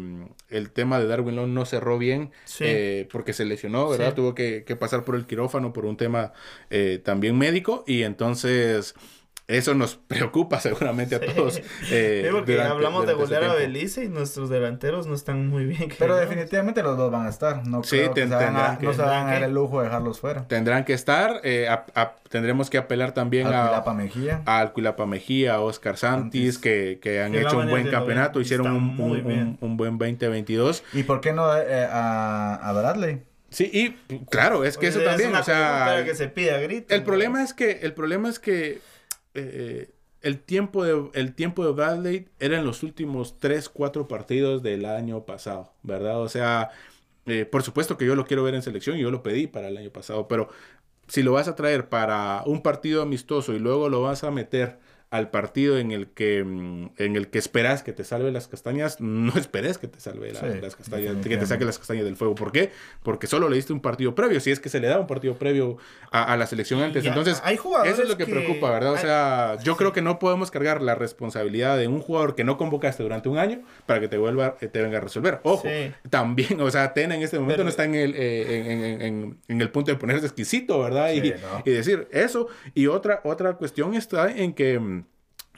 [0.51, 4.15] el tema de Darwin Long no cerró bien eh, porque se lesionó, ¿verdad?
[4.15, 6.33] Tuvo que, que, pasar por el quirófano por un tema
[6.71, 8.95] eh, también médico y entonces
[9.49, 11.61] eso nos preocupa seguramente a todos.
[11.91, 15.91] Eh, porque hablamos de golear a Belice y nuestros delanteros no están muy bien.
[15.99, 17.67] Pero definitivamente los dos van a estar.
[17.67, 20.21] No sí, creo que, se a, no se van a dar el lujo de dejarlos
[20.21, 20.47] fuera.
[20.47, 21.41] Tendrán que estar.
[21.45, 21.67] Eh,
[22.29, 24.43] tendremos que apelar también a Alquilapa Mejía.
[24.45, 29.01] A Alquilapa Mejía, a Oscar Santis, que, que han hecho un buen campeonato, hicieron un,
[29.01, 30.85] un, un, buen 2022.
[30.93, 33.23] ¿Y por qué no eh, a, a Bradley?
[33.51, 37.43] Sí, y claro, es que eso también, o sea, que se pide a El problema
[37.43, 38.81] es que, el problema es que
[39.35, 39.91] eh,
[40.23, 44.85] el tiempo de, el tiempo de Bradley era en los últimos 3, 4 partidos del
[44.85, 46.21] año pasado, ¿verdad?
[46.21, 46.71] O sea,
[47.27, 49.69] eh, por supuesto que yo lo quiero ver en selección y yo lo pedí para
[49.69, 50.49] el año pasado, pero
[51.09, 54.79] si lo vas a traer para un partido amistoso y luego lo vas a meter
[55.11, 59.01] al partido en el que mm, en el que esperas que te salve las castañas,
[59.01, 62.17] no esperes que te salve la- Sí, las castañas, que te saque las castañas del
[62.17, 62.35] fuego.
[62.35, 62.71] ¿Por qué?
[63.03, 65.35] Porque solo le diste un partido previo, si es que se le da un partido
[65.35, 65.79] previo
[66.11, 67.05] a, a la selección antes.
[67.07, 68.93] Entonces, hay jugadores eso es lo que, que- preocupa, ¿verdad?
[68.93, 72.45] O hay- sea, yo creo que no podemos cargar la responsabilidad de un jugador que
[72.45, 75.41] no convocaste durante un año para que te vuelva, eh, te venga a resolver.
[75.43, 75.93] Ojo, Sí.
[76.11, 79.03] también, o sea, Tena en este momento Pero- no está en el, eh, en, en-
[79.03, 81.11] en- en el punto de ponerse exquisito, ¿verdad?
[81.13, 81.63] Sí, y, no.
[81.65, 82.49] y decir eso.
[82.75, 84.98] Y otra, otra cuestión está en que mm,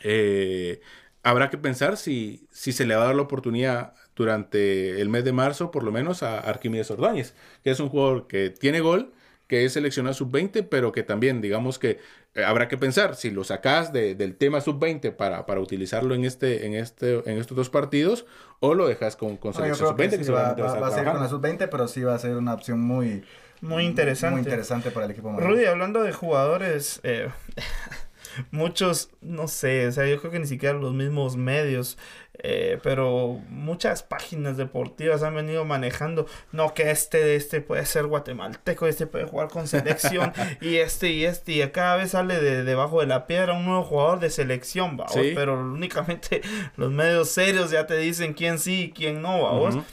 [0.02, 0.80] eh,
[1.22, 5.24] habrá que pensar si, si se le va a dar la oportunidad durante el mes
[5.24, 7.34] de marzo, por lo menos, a Arquímedes Ordóñez,
[7.64, 9.12] que es un jugador que tiene gol,
[9.46, 11.98] que es seleccionado sub-20, pero que también, digamos que
[12.34, 16.24] eh, habrá que pensar si lo sacas de- del tema sub-20 para, para utilizarlo en,
[16.24, 18.26] este, en, este, en estos dos partidos,
[18.60, 20.90] o lo dejas con, con selección creo sub-20, que que, sí, va, va a va-
[20.90, 21.28] ser con la trabajando.
[21.28, 23.24] sub-20, pero sí va a ser una opción muy...
[23.62, 24.32] Muy interesante.
[24.32, 25.32] Muy interesante para el equipo.
[25.38, 27.28] Rudy, hablando de jugadores, eh,
[28.50, 31.98] muchos, no sé, o sea, yo creo que ni siquiera los mismos medios,
[32.42, 38.86] eh, pero muchas páginas deportivas han venido manejando, no, que este, este puede ser guatemalteco,
[38.86, 43.00] este puede jugar con selección, y este y este, y cada vez sale de debajo
[43.00, 45.08] de la piedra un nuevo jugador de selección, ¿va?
[45.08, 45.32] Sí.
[45.34, 46.40] pero únicamente
[46.76, 49.52] los medios serios ya te dicen quién sí y quién no, ¿va?
[49.68, 49.84] Ujú.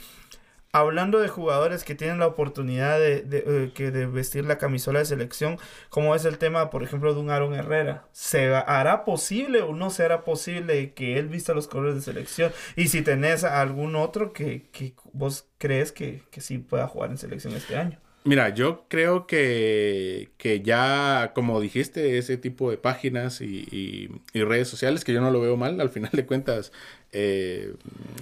[0.70, 5.58] Hablando de jugadores que tienen la oportunidad de, eh, de vestir la camisola de selección,
[5.88, 9.88] como es el tema, por ejemplo, de un Aaron Herrera, ¿se hará posible o no
[9.88, 12.52] será posible que él vista los colores de selección?
[12.76, 17.18] Y si tenés algún otro que, que vos crees que, que sí pueda jugar en
[17.18, 17.98] selección este año.
[18.24, 24.68] Mira, yo creo que, que ya, como dijiste, ese tipo de páginas y- y redes
[24.68, 26.72] sociales, que yo no lo veo mal, al final de cuentas,
[27.12, 27.74] eh,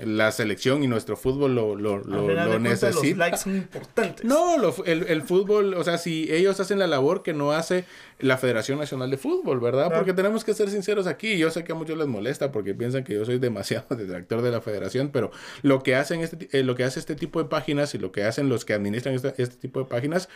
[0.05, 3.18] la selección y nuestro fútbol lo, lo, lo, lo cuentas, los necesita.
[3.18, 4.25] likes son importantes.
[4.25, 7.85] No, lo- el, el fútbol, o sea, si ellos hacen la labor que no hace
[8.18, 9.87] la Federación Nacional de Fútbol, ¿verdad?
[9.88, 9.96] Claro.
[9.96, 11.37] Porque tenemos que ser sinceros aquí.
[11.37, 14.51] Yo sé que a muchos les molesta porque piensan que yo soy demasiado detractor de
[14.53, 15.31] la Federación, pero
[15.62, 18.22] lo que hacen este, eh, lo que hace este tipo de páginas y lo que
[18.25, 20.29] hacen los que administran este, este tipo de páginas,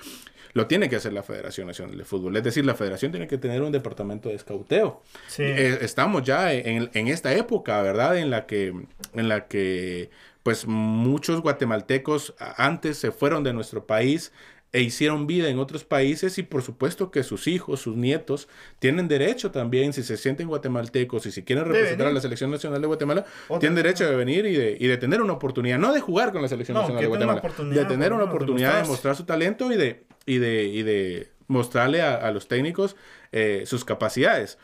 [0.53, 2.37] lo tiene que hacer la Federación Nacional de Fútbol.
[2.37, 5.01] Es decir, la Federación tiene que tener un departamento de escauteo.
[5.29, 5.45] Sí.
[5.45, 8.19] Eh, estamos ya en, en esta época, ¿verdad?
[8.19, 8.69] En la que,
[9.15, 10.11] en la que,
[10.43, 14.33] pues, muchos guatemaltecos antes se fueron de nuestro país
[14.73, 18.47] e hicieron vida en otros países y por supuesto que sus hijos, sus nietos,
[18.79, 22.53] tienen derecho también, si se sienten guatemaltecos y si quieren De representar a la Selección
[22.53, 25.33] Nacional de Guatemala, O tienen de- derecho de venir y de, y de tener una
[25.33, 28.29] oportunidad, no de jugar con la Selección No, Nacional de Guatemala, de tener una de
[28.31, 28.91] oportunidad de mostrarse.
[28.93, 32.95] mostrar su talento y de, y de, y de mostrarle a, a los técnicos
[33.33, 34.57] eh, sus capacidades.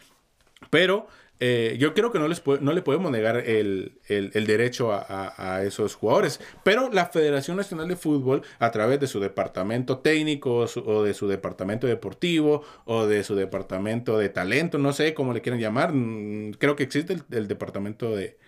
[0.70, 1.08] Pero
[1.40, 5.94] eh, yo creo que no, les no le podemos negar el, el- derecho a, esos
[5.94, 6.40] jugadores.
[6.64, 11.28] Pero la Federación Nacional de Fútbol, a través de su departamento técnico o de su
[11.28, 16.52] departamento deportivo o de su departamento de talento, no sé cómo le quieren llamar, mm,
[16.52, 18.38] creo que existe el, el departamento de,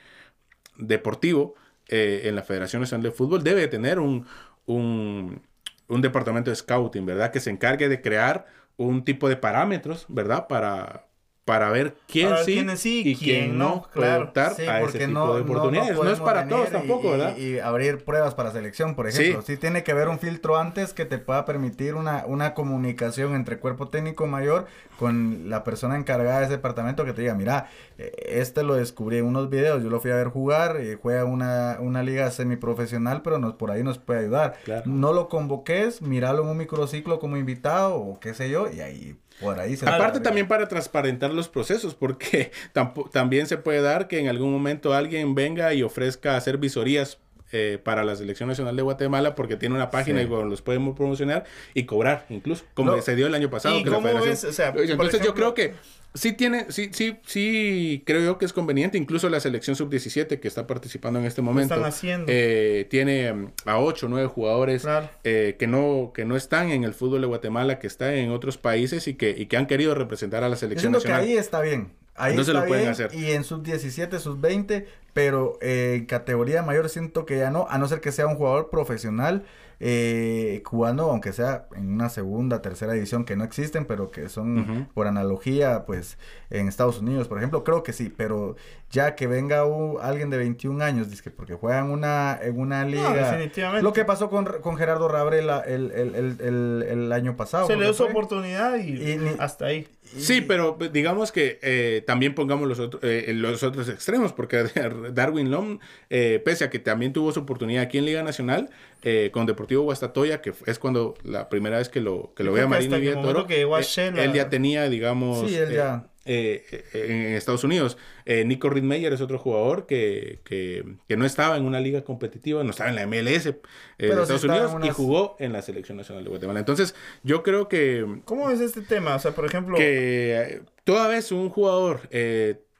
[0.76, 1.54] deportivo
[1.88, 4.26] eh, en la Federación Nacional de Fútbol, debe tener un,
[4.66, 5.42] un,
[5.88, 7.32] un departamento de scouting, ¿verdad?
[7.32, 8.46] Que se encargue de crear
[8.76, 10.46] un tipo de parámetros, ¿verdad?
[10.48, 11.07] Para,
[11.48, 14.24] para ver quién Para sí, quiénes sí y quién no puede claro.
[14.26, 15.96] optar Sí, a ese tipo no, de no- no oportunidades.
[15.96, 17.36] No, es para todos tampoco, y- ¿verdad?
[17.38, 19.22] Y, abrir pruebas para selección, por Sí.
[19.22, 19.42] ejemplo.
[19.42, 19.56] Sí.
[19.56, 23.88] tiene que haber un filtro antes que te pueda permitir una, una comunicación entre cuerpo
[23.88, 24.66] técnico mayor
[24.98, 29.16] con la persona encargada de ese departamento que te diga, mira, eh, este lo descubrí
[29.18, 33.22] en unos videos, yo lo fui a ver jugar, eh, juega una, una liga semiprofesional,
[33.22, 34.58] pero nos, por ahí nos puede ayudar.
[34.64, 34.82] Claro.
[34.84, 39.16] No lo convoques, míralo en un microciclo como invitado o qué sé yo, y ahí
[39.40, 42.50] por ahí se Aparte también para transparentar los procesos, porque
[43.12, 47.18] también se puede dar que en algún momento alguien venga y ofrezca hacer visorías
[47.50, 50.26] eh, para la Selección Nacional de Guatemala porque tiene una página Sí.
[50.26, 53.00] y bueno, los podemos promocionar y cobrar incluso, como No.
[53.02, 53.78] se dio el año pasado.
[53.78, 54.48] ¿Y que la federación-?
[54.50, 55.72] O sea, Entonces yo creo que
[56.14, 60.48] sí tiene, sí, sí, sí, creo yo que es conveniente, incluso la Selección Sub-17 que
[60.48, 61.74] está participando en este momento.
[61.74, 62.26] están haciendo.
[62.28, 65.08] eh, tiene mm, a 8 o 9 jugadores Claro.
[65.24, 68.58] eh, que, no, que no están en el fútbol de Guatemala, que están en otros
[68.58, 71.60] países y que, y que han querido representar a la Yo selección que ahí está
[71.60, 71.92] bien.
[72.20, 73.14] Ahí No se está lo pueden bien, hacer.
[73.14, 77.68] Y en sub 17, sub 20, pero eh, en categoría mayor siento que ya no,
[77.70, 79.44] a no ser que sea un jugador profesional
[79.80, 84.88] eh, jugando, aunque sea en una segunda, tercera división que no existen, pero que son
[84.94, 86.18] por analogía, pues
[86.50, 88.56] en Estados Unidos, por ejemplo, creo que sí, pero
[88.90, 92.58] ya que venga un- alguien de 21 años, dice que porque juega en una, en
[92.58, 93.12] una No, liga.
[93.30, 93.82] definitivamente.
[93.82, 97.66] lo que pasó con, con Gerardo Rabre el, el, el, el, el año pasado.
[97.66, 99.86] Se le dio su oportunidad y, Y ni- hasta ahí.
[100.16, 104.64] Sí, pero pues, digamos que eh, también pongamos los, otros eh, los otros extremos, porque
[105.12, 105.78] Darwin Lom,
[106.10, 108.70] eh, pese a que también tuvo su oportunidad aquí en Liga Nacional,
[109.02, 112.62] eh, con Deportivo Guastatoya, que es cuando la primera vez que lo, que lo ve
[112.62, 116.06] a Marín y Toro, que a eh, él ya tenía, digamos, Sí, él eh, ya.
[116.28, 117.96] Eh, en Estados Unidos.
[118.26, 122.62] Eh, Nico Riedmeyer es otro jugador que, que, que no estaba en una liga competitiva,
[122.62, 123.56] no estaba en la MLS eh,
[123.98, 126.58] de sí Estados Unidos y jugó en la Selección Nacional de Guatemala.
[126.60, 129.14] Entonces, yo creo que ¿Cómo es este tema?
[129.16, 132.02] O sea, por ejemplo, que eh, toda vez un jugador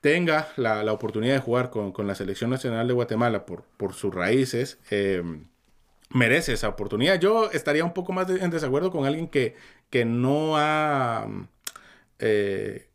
[0.00, 3.94] tenga la, la oportunidad de jugar con, con la Selección Nacional de Guatemala por, por
[3.94, 4.78] sus raíces,
[6.10, 7.18] merece esa oportunidad.
[7.20, 9.54] Yo estaría un poco más de- en desacuerdo con alguien que,
[9.90, 11.26] que no ha
[12.18, 12.87] eh,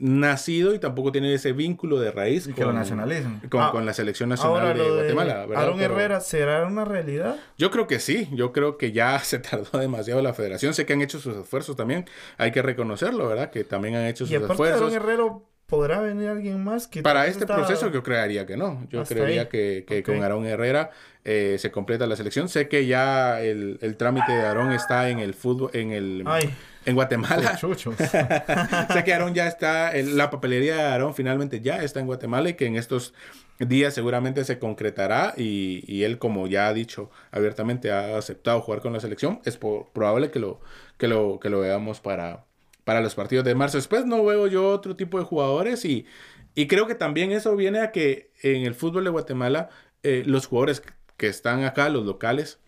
[0.00, 3.40] nacido y tampoco tiene ese vínculo de raíz Y lo con, nacionalicen.
[3.50, 5.46] con, Ah, con la Selección Nacional ahora de lo de Guatemala.
[5.46, 5.62] ¿verdad?
[5.64, 7.36] Aaron Pero- Herrera, ¿será una realidad?
[7.58, 10.74] yo creo que sí, yo creo que ya se tardó demasiado la federación.
[10.74, 12.06] Sé que han hecho sus esfuerzos también,
[12.38, 13.50] hay que reconocerlo, ¿verdad?
[13.50, 14.92] Que también han hecho sus Y aparte de esfuerzos.
[14.94, 16.88] Aaron Herrera, ¿podrá venir alguien más?
[16.88, 18.86] que Para este está- proceso yo creería que no.
[18.90, 19.48] Yo Hasta creería ahí.
[19.48, 20.90] que, que con Aarón Herrera
[21.24, 22.48] eh, se completa la selección.
[22.48, 26.50] Sé que ya el, el trámite de Aarón está en el fútbol, en el Ay,
[26.90, 27.56] en Guatemala.
[27.56, 27.94] Chuchos.
[28.92, 32.54] sé que Aarón ya está, la papelería de Aarón finalmente ya está en Guatemala y
[32.54, 33.14] que en estos
[33.58, 38.80] días seguramente se concretará y, y él como ya ha dicho abiertamente ha aceptado jugar
[38.80, 39.40] con la selección.
[39.44, 40.60] Es po- probable que lo,
[40.98, 42.44] que lo, que lo veamos para,
[42.84, 43.78] para los partidos de marzo.
[43.78, 46.06] Después no veo yo otro tipo de jugadores y,
[46.54, 49.68] y creo que también eso viene a que en el fútbol de Guatemala
[50.02, 50.82] eh, los jugadores
[51.18, 52.58] que están acá, los locales,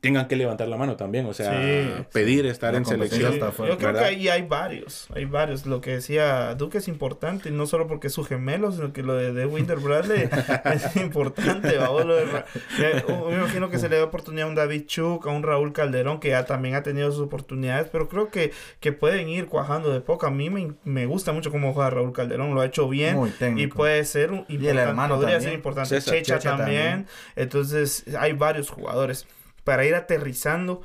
[0.00, 3.32] tengan que levantar la mano también, o sea, Sí, pedir estar La en selección.
[3.32, 4.00] Sí, fuerte, yo creo ¿verdad?
[4.02, 5.66] que ahí hay varios, hay varios.
[5.66, 9.02] Lo que decía Duque es importante, y no solo porque es su gemelo, sino que
[9.02, 10.28] lo de, de Winter Bradley
[10.74, 11.68] es importante.
[11.76, 15.72] eh, me imagino que se le da oportunidad a un David Chuk, a un Raúl
[15.72, 19.92] Calderón, que ya también ha tenido sus oportunidades, pero creo que, que pueden ir cuajando
[19.92, 20.26] de poco.
[20.26, 23.16] A mí me, me gusta mucho cómo juega Raúl Calderón, lo ha hecho bien.
[23.16, 25.50] Muy Y puede ser un Y el hermano podría también.
[25.50, 25.88] ser importante.
[25.88, 26.82] César, Checha, Checha también.
[26.82, 27.06] también.
[27.36, 29.26] Entonces, hay varios jugadores.
[29.66, 30.82] Para ir aterrizando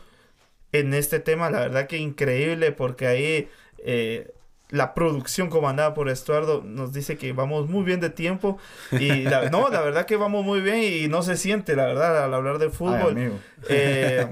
[0.71, 4.34] en este tema, la verdad que increíble, porque ahí eh,
[4.69, 8.57] la producción comandada por Estuardo nos dice que vamos muy bien de tiempo.
[8.91, 12.23] Y la- no, la verdad que vamos muy bien y no se siente, la verdad,
[12.23, 13.13] al hablar de fútbol.
[13.69, 14.25] Eh,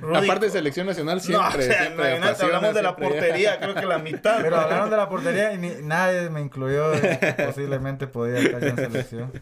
[0.00, 2.96] Rudy, Aparte de selección nacional no, siempre, o sea, siempre imagínate, apasiona, hablamos de la
[2.96, 4.38] portería, creo que la mitad.
[4.42, 6.92] Pero hablaron de la portería y ni- nadie me incluyó.
[7.46, 9.32] Posiblemente podía estar yo en selección.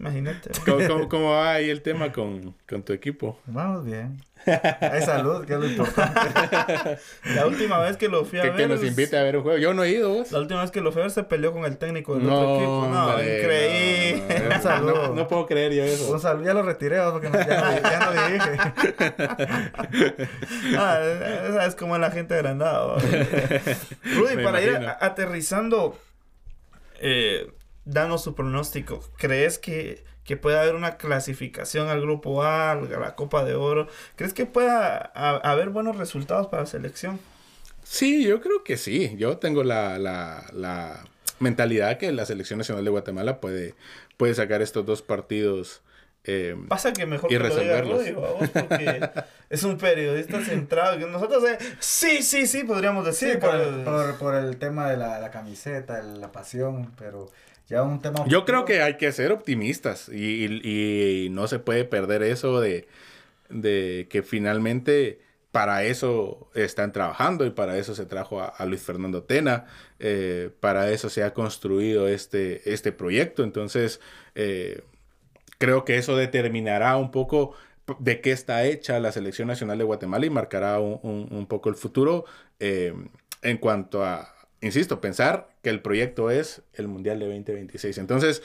[0.00, 0.50] Imagínate.
[0.64, 3.38] ¿Cómo, cómo- cómo va ahí el tema con, con tu equipo?
[3.46, 4.20] Vamos bien.
[4.80, 6.98] Hay salud, que es lo importante.
[7.34, 8.56] La última vez que lo fui a Que, ver.
[8.58, 9.58] que nos invite a ver un juego.
[9.58, 10.32] Yo no he ido, vos.
[10.32, 12.38] La última vez que lo fui a ver se peleó con el técnico del No,
[12.40, 12.88] otro equipo.
[12.92, 14.22] No, hombre, increíble.
[14.28, 15.14] no, no, Un saludo.
[15.14, 16.18] no, puedo creer yo Un eso.
[16.18, 20.26] saludo, ya lo retiré porque no- ya, no, ya no dirige.
[20.76, 20.98] Ah,
[21.48, 22.96] esa es como la gente agrandada.
[22.98, 25.98] Rudy, Me para ir a- aterrizando,
[27.00, 27.50] eh,
[27.84, 29.00] danos su pronóstico.
[29.18, 33.88] ¿Crees que, que puede haber una clasificación al grupo A, a la Copa de Oro?
[34.16, 37.18] ¿Crees que pueda a- haber buenos resultados para la selección?
[37.84, 39.14] Sí, yo creo que sí.
[39.18, 41.04] Yo tengo la, la, la
[41.40, 43.74] mentalidad que la Selección Nacional de Guatemala puede,
[44.16, 45.82] puede sacar estos dos partidos.
[46.24, 47.80] eh, Pasa que mejor Y que lo diga.
[47.82, 49.10] Rudy, vamos, porque
[49.50, 50.96] es un periodista centrado.
[50.98, 53.32] que Nosotros, eh, sí, sí, sí, podríamos decir.
[53.32, 56.92] Sí, por pero- el, por, por el tema de la, la camiseta, el- la pasión,
[56.96, 57.28] pero
[57.72, 58.24] ya un tema...
[58.28, 62.60] Yo creo que hay que ser optimistas y, y- y no se puede perder eso
[62.60, 62.86] de,
[63.48, 65.20] de que finalmente
[65.50, 69.66] para eso están trabajando y para eso se trajo a, a Luis Fernando Tena,
[69.98, 73.42] eh, para eso se ha construido este, este proyecto.
[73.44, 74.00] Entonces,
[74.34, 74.82] eh,
[75.58, 77.54] creo que eso determinará un poco
[77.98, 81.68] de qué está hecha la selección nacional de Guatemala y marcará un, un- un poco
[81.68, 82.24] el futuro
[82.60, 82.94] eh,
[83.42, 87.98] en cuanto a, insisto, pensar que el proyecto es el Mundial de 2026.
[87.98, 88.42] Entonces,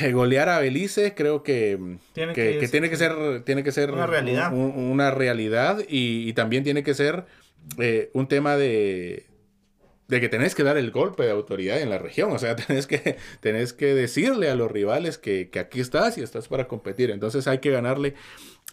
[0.00, 1.78] eh, golear a Belice creo que
[2.12, 4.52] Tiene que, que que tiene que ser tiene que ser Una realidad.
[4.52, 7.24] un- un- una realidad y, y también tiene que ser
[7.78, 9.26] eh, un tema de
[10.08, 12.86] de que tenés que dar el golpe de autoridad en la región, o sea, tenés
[12.86, 17.10] que, tenés que decirle a los rivales que, que aquí estás y estás para competir.
[17.10, 18.14] Entonces hay que ganarle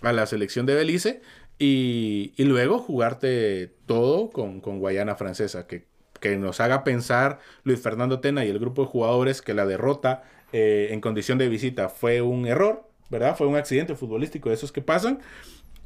[0.02, 1.22] a la selección de Belice
[1.58, 5.86] y, y luego jugarte todo con, con Guayana Francesa, que,
[6.24, 10.24] que nos haga pensar Luis Fernando Tena y el grupo de jugadores que la derrota
[10.54, 13.36] eh, en condición de visita fue un error, ¿verdad?
[13.38, 15.20] Fue un accidente futbolístico de esos que pasan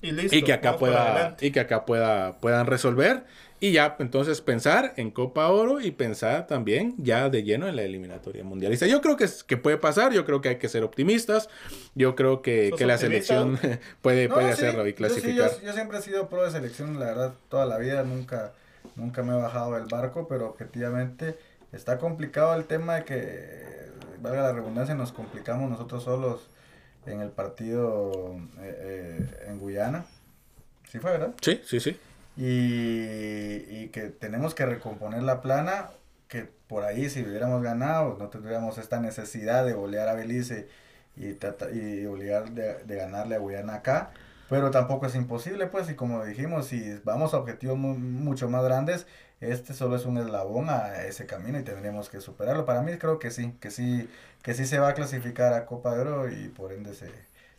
[0.02, 3.26] Y, listo, y que acá pueda y que acá pueda puedan resolver
[3.60, 7.84] y ya entonces pensar en Copa Oro y pensar también ya de lleno en la
[7.84, 8.86] eliminatoria mundialista.
[8.88, 11.50] Yo creo que, es- que puede pasar, yo creo que hay que ser optimistas,
[11.96, 13.58] yo creo que, ¿Sos que la selección
[14.02, 15.52] puede, No, puede sí, hacerlo y yo sí, clasificar.
[15.52, 18.54] yo, yo siempre he sido pro de selección, la verdad, toda la vida, nunca,
[18.98, 21.38] nunca me he bajado del barco, pero objetivamente
[21.72, 23.88] está complicado el tema de que,
[24.22, 26.50] valga la redundancia, nos complicamos nosotros solos
[27.06, 28.76] en el partido eh,
[29.22, 30.06] eh, en Guyana.
[30.90, 31.34] ¿Sí fue, verdad?
[31.42, 31.98] Sí, sí, sí.
[32.36, 35.90] Y, y que tenemos que recomponer la plana,
[36.28, 40.68] que por ahí si hubiéramos ganado no tendríamos esta necesidad de golear a Belice
[41.16, 44.12] y, trata- y obligar de, de ganarle a Guyana acá.
[44.50, 48.64] Pero tampoco es imposible, pues, y como dijimos, si vamos a objetivos mu- mucho más
[48.64, 49.06] grandes,
[49.42, 52.66] este solo es un eslabón a ese camino y tendríamos que superarlo.
[52.66, 54.10] Para mí creo que sí, que sí,
[54.44, 57.12] que sí se va a clasificar a Copa de Oro y por ende se,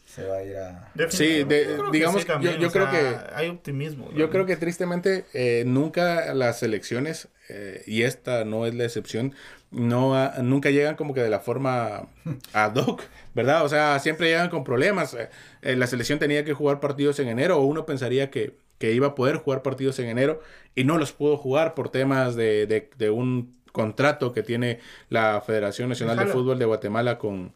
[0.08, 0.90] se va a ir a...
[1.10, 4.10] Sí, de- Yo que digamos, sí también, yo- yo creo sea, que- Hay optimismo.
[4.14, 9.34] Yo creo que tristemente eh, nunca las elecciones, eh, y esta no es la excepción,
[9.70, 12.08] no ha- nunca llegan como que de la forma
[12.54, 13.02] ad hoc,
[13.34, 13.64] ¿verdad?
[13.64, 15.14] O sea, siempre llegan con problemas.
[15.62, 19.08] Eh, la selección tenía que jugar partidos en enero, o uno pensaría que, que iba
[19.08, 20.40] a poder jugar partidos en enero,
[20.74, 24.80] y no los pudo jugar por temas de, de- de un contrato que tiene
[25.10, 26.26] la Federación Nacional de.
[26.32, 27.52] Fútbol de Guatemala con,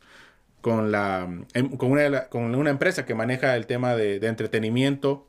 [0.63, 5.27] con, la, em- con, una, con una empresa que maneja el tema de, de entretenimiento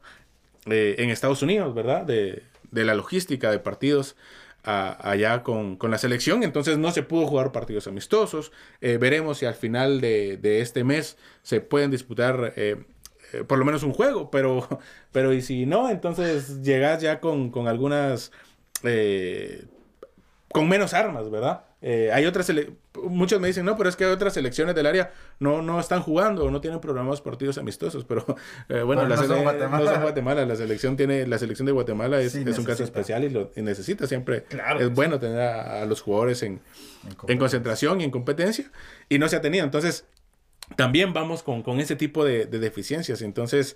[0.68, 2.06] eh, en Estados Unidos, ¿verdad?
[2.06, 4.16] De, de la logística de partidos
[4.64, 6.44] a- allá con, con la selección.
[6.44, 8.54] Entonces no se pudo jugar partidos amistosos.
[8.80, 12.78] Eh, veremos si al final de, de este mes se pueden disputar eh,
[13.48, 14.68] por lo menos un juego, pero,
[15.12, 18.32] pero y si no, entonces llegas ya con, con algunas...
[20.52, 21.64] con menos armas, ¿verdad?
[21.86, 22.50] Eh, hay otras
[23.04, 26.02] muchos me dicen, no, pero es que hay otras selecciones del área no, no están
[26.02, 28.26] jugando o no tienen programados partidos amistosos, pero
[28.70, 29.86] eh, bueno, Bueno, la no son Guatemala.
[29.86, 32.86] no son Guatemala, la selección tiene, la selección de Guatemala es, Sí, es un caso
[32.86, 36.62] especial y, lo, y necesita siempre, Claro es bueno tener a, a los jugadores en,
[37.04, 38.72] en en concentración y en competencia,
[39.10, 39.66] y no se ha tenido.
[39.66, 40.06] Entonces,
[40.78, 43.22] también vamos con, con ese tipo de, de deficiencias.
[43.22, 43.76] Entonces,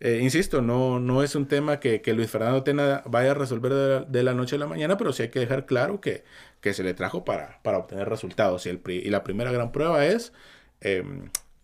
[0.00, 3.72] eh, insisto, no, no es un tema que, que Luis Fernando Tena vaya a resolver
[3.72, 6.24] de la, de la noche a la mañana, pero sí hay que dejar claro que,
[6.60, 8.66] que se le trajo para, para obtener resultados.
[8.66, 10.32] Y, el, y la primera gran prueba es
[10.80, 11.02] eh,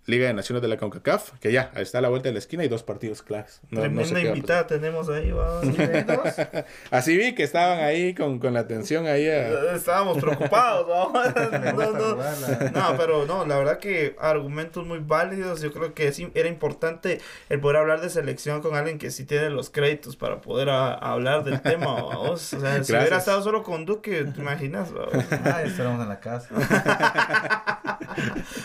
[0.06, 2.64] Liga de Naciones de la CONCACAF, que ya está a la vuelta de la esquina
[2.64, 3.60] y dos partidos claves.
[3.70, 4.26] No- no sé Tremenda a pasar.
[4.36, 5.60] invitada tenemos ahí, va.
[6.90, 9.28] Así vi que estaban ahí con, con la atención ahí.
[9.28, 11.12] a- Estábamos preocupados, ¿no?
[11.72, 12.16] No, no.
[12.16, 15.60] No, pero no, la verdad que argumentos muy válidos.
[15.62, 19.24] Yo creo que sí era importante el poder hablar de selección con alguien que sí
[19.24, 21.86] tiene los créditos para poder a- hablar del tema.
[22.02, 22.52] ¿vamos?
[22.54, 23.00] O sea, si Gracias.
[23.00, 24.92] hubiera estado solo con Duque, ¿te imaginas?
[24.92, 25.12] vamos?
[25.44, 26.48] Ah, estaremos en la casa.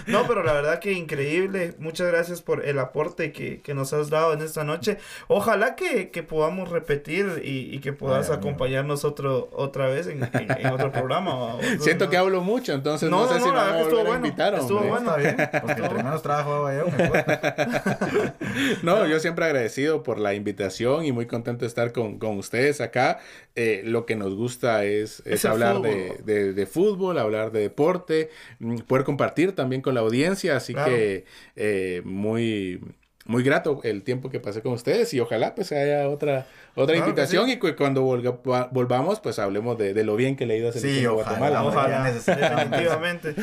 [0.08, 1.35] No, pero la verdad que increíble.
[1.80, 4.98] Muchas gracias por el aporte que, que nos has dado en esta noche.
[5.28, 8.50] Ojalá que, que podamos repetir y, y que puedas Ay, amigo.
[8.50, 11.58] acompañarnos otro, otra vez en, en- en otro programa.
[11.80, 14.16] Siento que hablo mucho, entonces no, No, sé no, si la me a estuvo bueno.
[14.16, 14.92] invitar, Estuvo hombre.
[14.92, 15.16] bueno.
[15.18, 17.24] Está bien, porque entre menos trabajo hago yo, mejor.
[18.84, 22.82] No, yo siempre agradecido por la invitación y muy contento de estar con, con ustedes
[22.82, 23.20] acá.
[23.56, 25.92] Eh, lo que nos gusta es, es Es el hablar fútbol.
[26.26, 28.30] de, de- de fútbol, hablar de deporte,
[28.60, 30.58] mm, poder compartir también con la audiencia.
[30.58, 30.92] Así Claro.
[30.92, 31.14] que
[31.55, 32.82] eh, muy,
[33.28, 36.45] muy grato el tiempo que pasé con ustedes y ojalá pues haya otra,
[36.76, 37.53] otra Claro que invitación sí.
[37.53, 40.70] y que cuando volga- volvamos pues hablemos de, de lo bien que le ha ido
[40.70, 41.59] a selección Sí, de ojalá, Guatemala.
[41.61, 41.68] ¿no?
[41.70, 42.11] ojalá.
[42.11, 43.34] Definitivamente.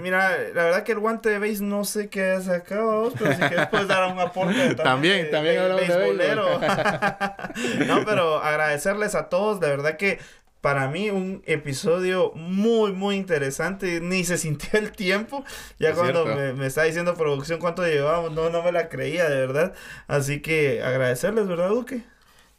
[0.00, 3.40] Mira, la verdad que el guante de base no sé qué has sacado, pero si
[3.40, 6.60] quieres puedes dar un aporte También, también hablamos de beisbolero.
[7.86, 10.18] no, pero agradecerles a todos, de verdad que
[10.62, 14.00] para mí un episodio muy, muy interesante.
[14.00, 15.44] Ni se sintió el tiempo.
[15.78, 19.28] Ya Es cuando me, me está diciendo producción cuánto llevábamos, no, no me la creía,
[19.28, 19.74] de verdad.
[20.06, 22.04] Así que agradecerles, ¿verdad, Duque?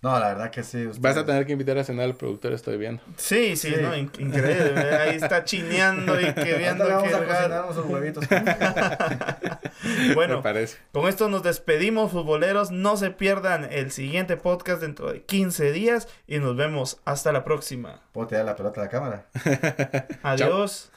[0.04, 0.86] No, la verdad que sí.
[1.00, 3.02] Vas a tener que invitar a cenar al productor, estoy viendo.
[3.16, 3.76] Sí, sí, Sí.
[3.82, 4.96] no, in- increíble.
[4.98, 8.26] Ahí está chineando y que viendo que vamos a unos huevitos.
[10.08, 10.78] Me Bueno, parece.
[10.92, 12.70] con esto nos despedimos, futboleros.
[12.72, 17.44] No se pierdan el siguiente podcast dentro de 15 días y nos vemos hasta la
[17.46, 18.02] próxima.
[18.12, 19.26] ¿Puedo tirar la pelota a la cámara?
[20.24, 20.92] Adiós.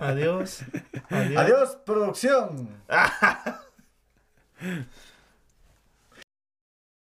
[0.00, 0.60] Adiós.
[1.10, 1.36] Adiós.
[1.36, 2.68] Adiós, producción.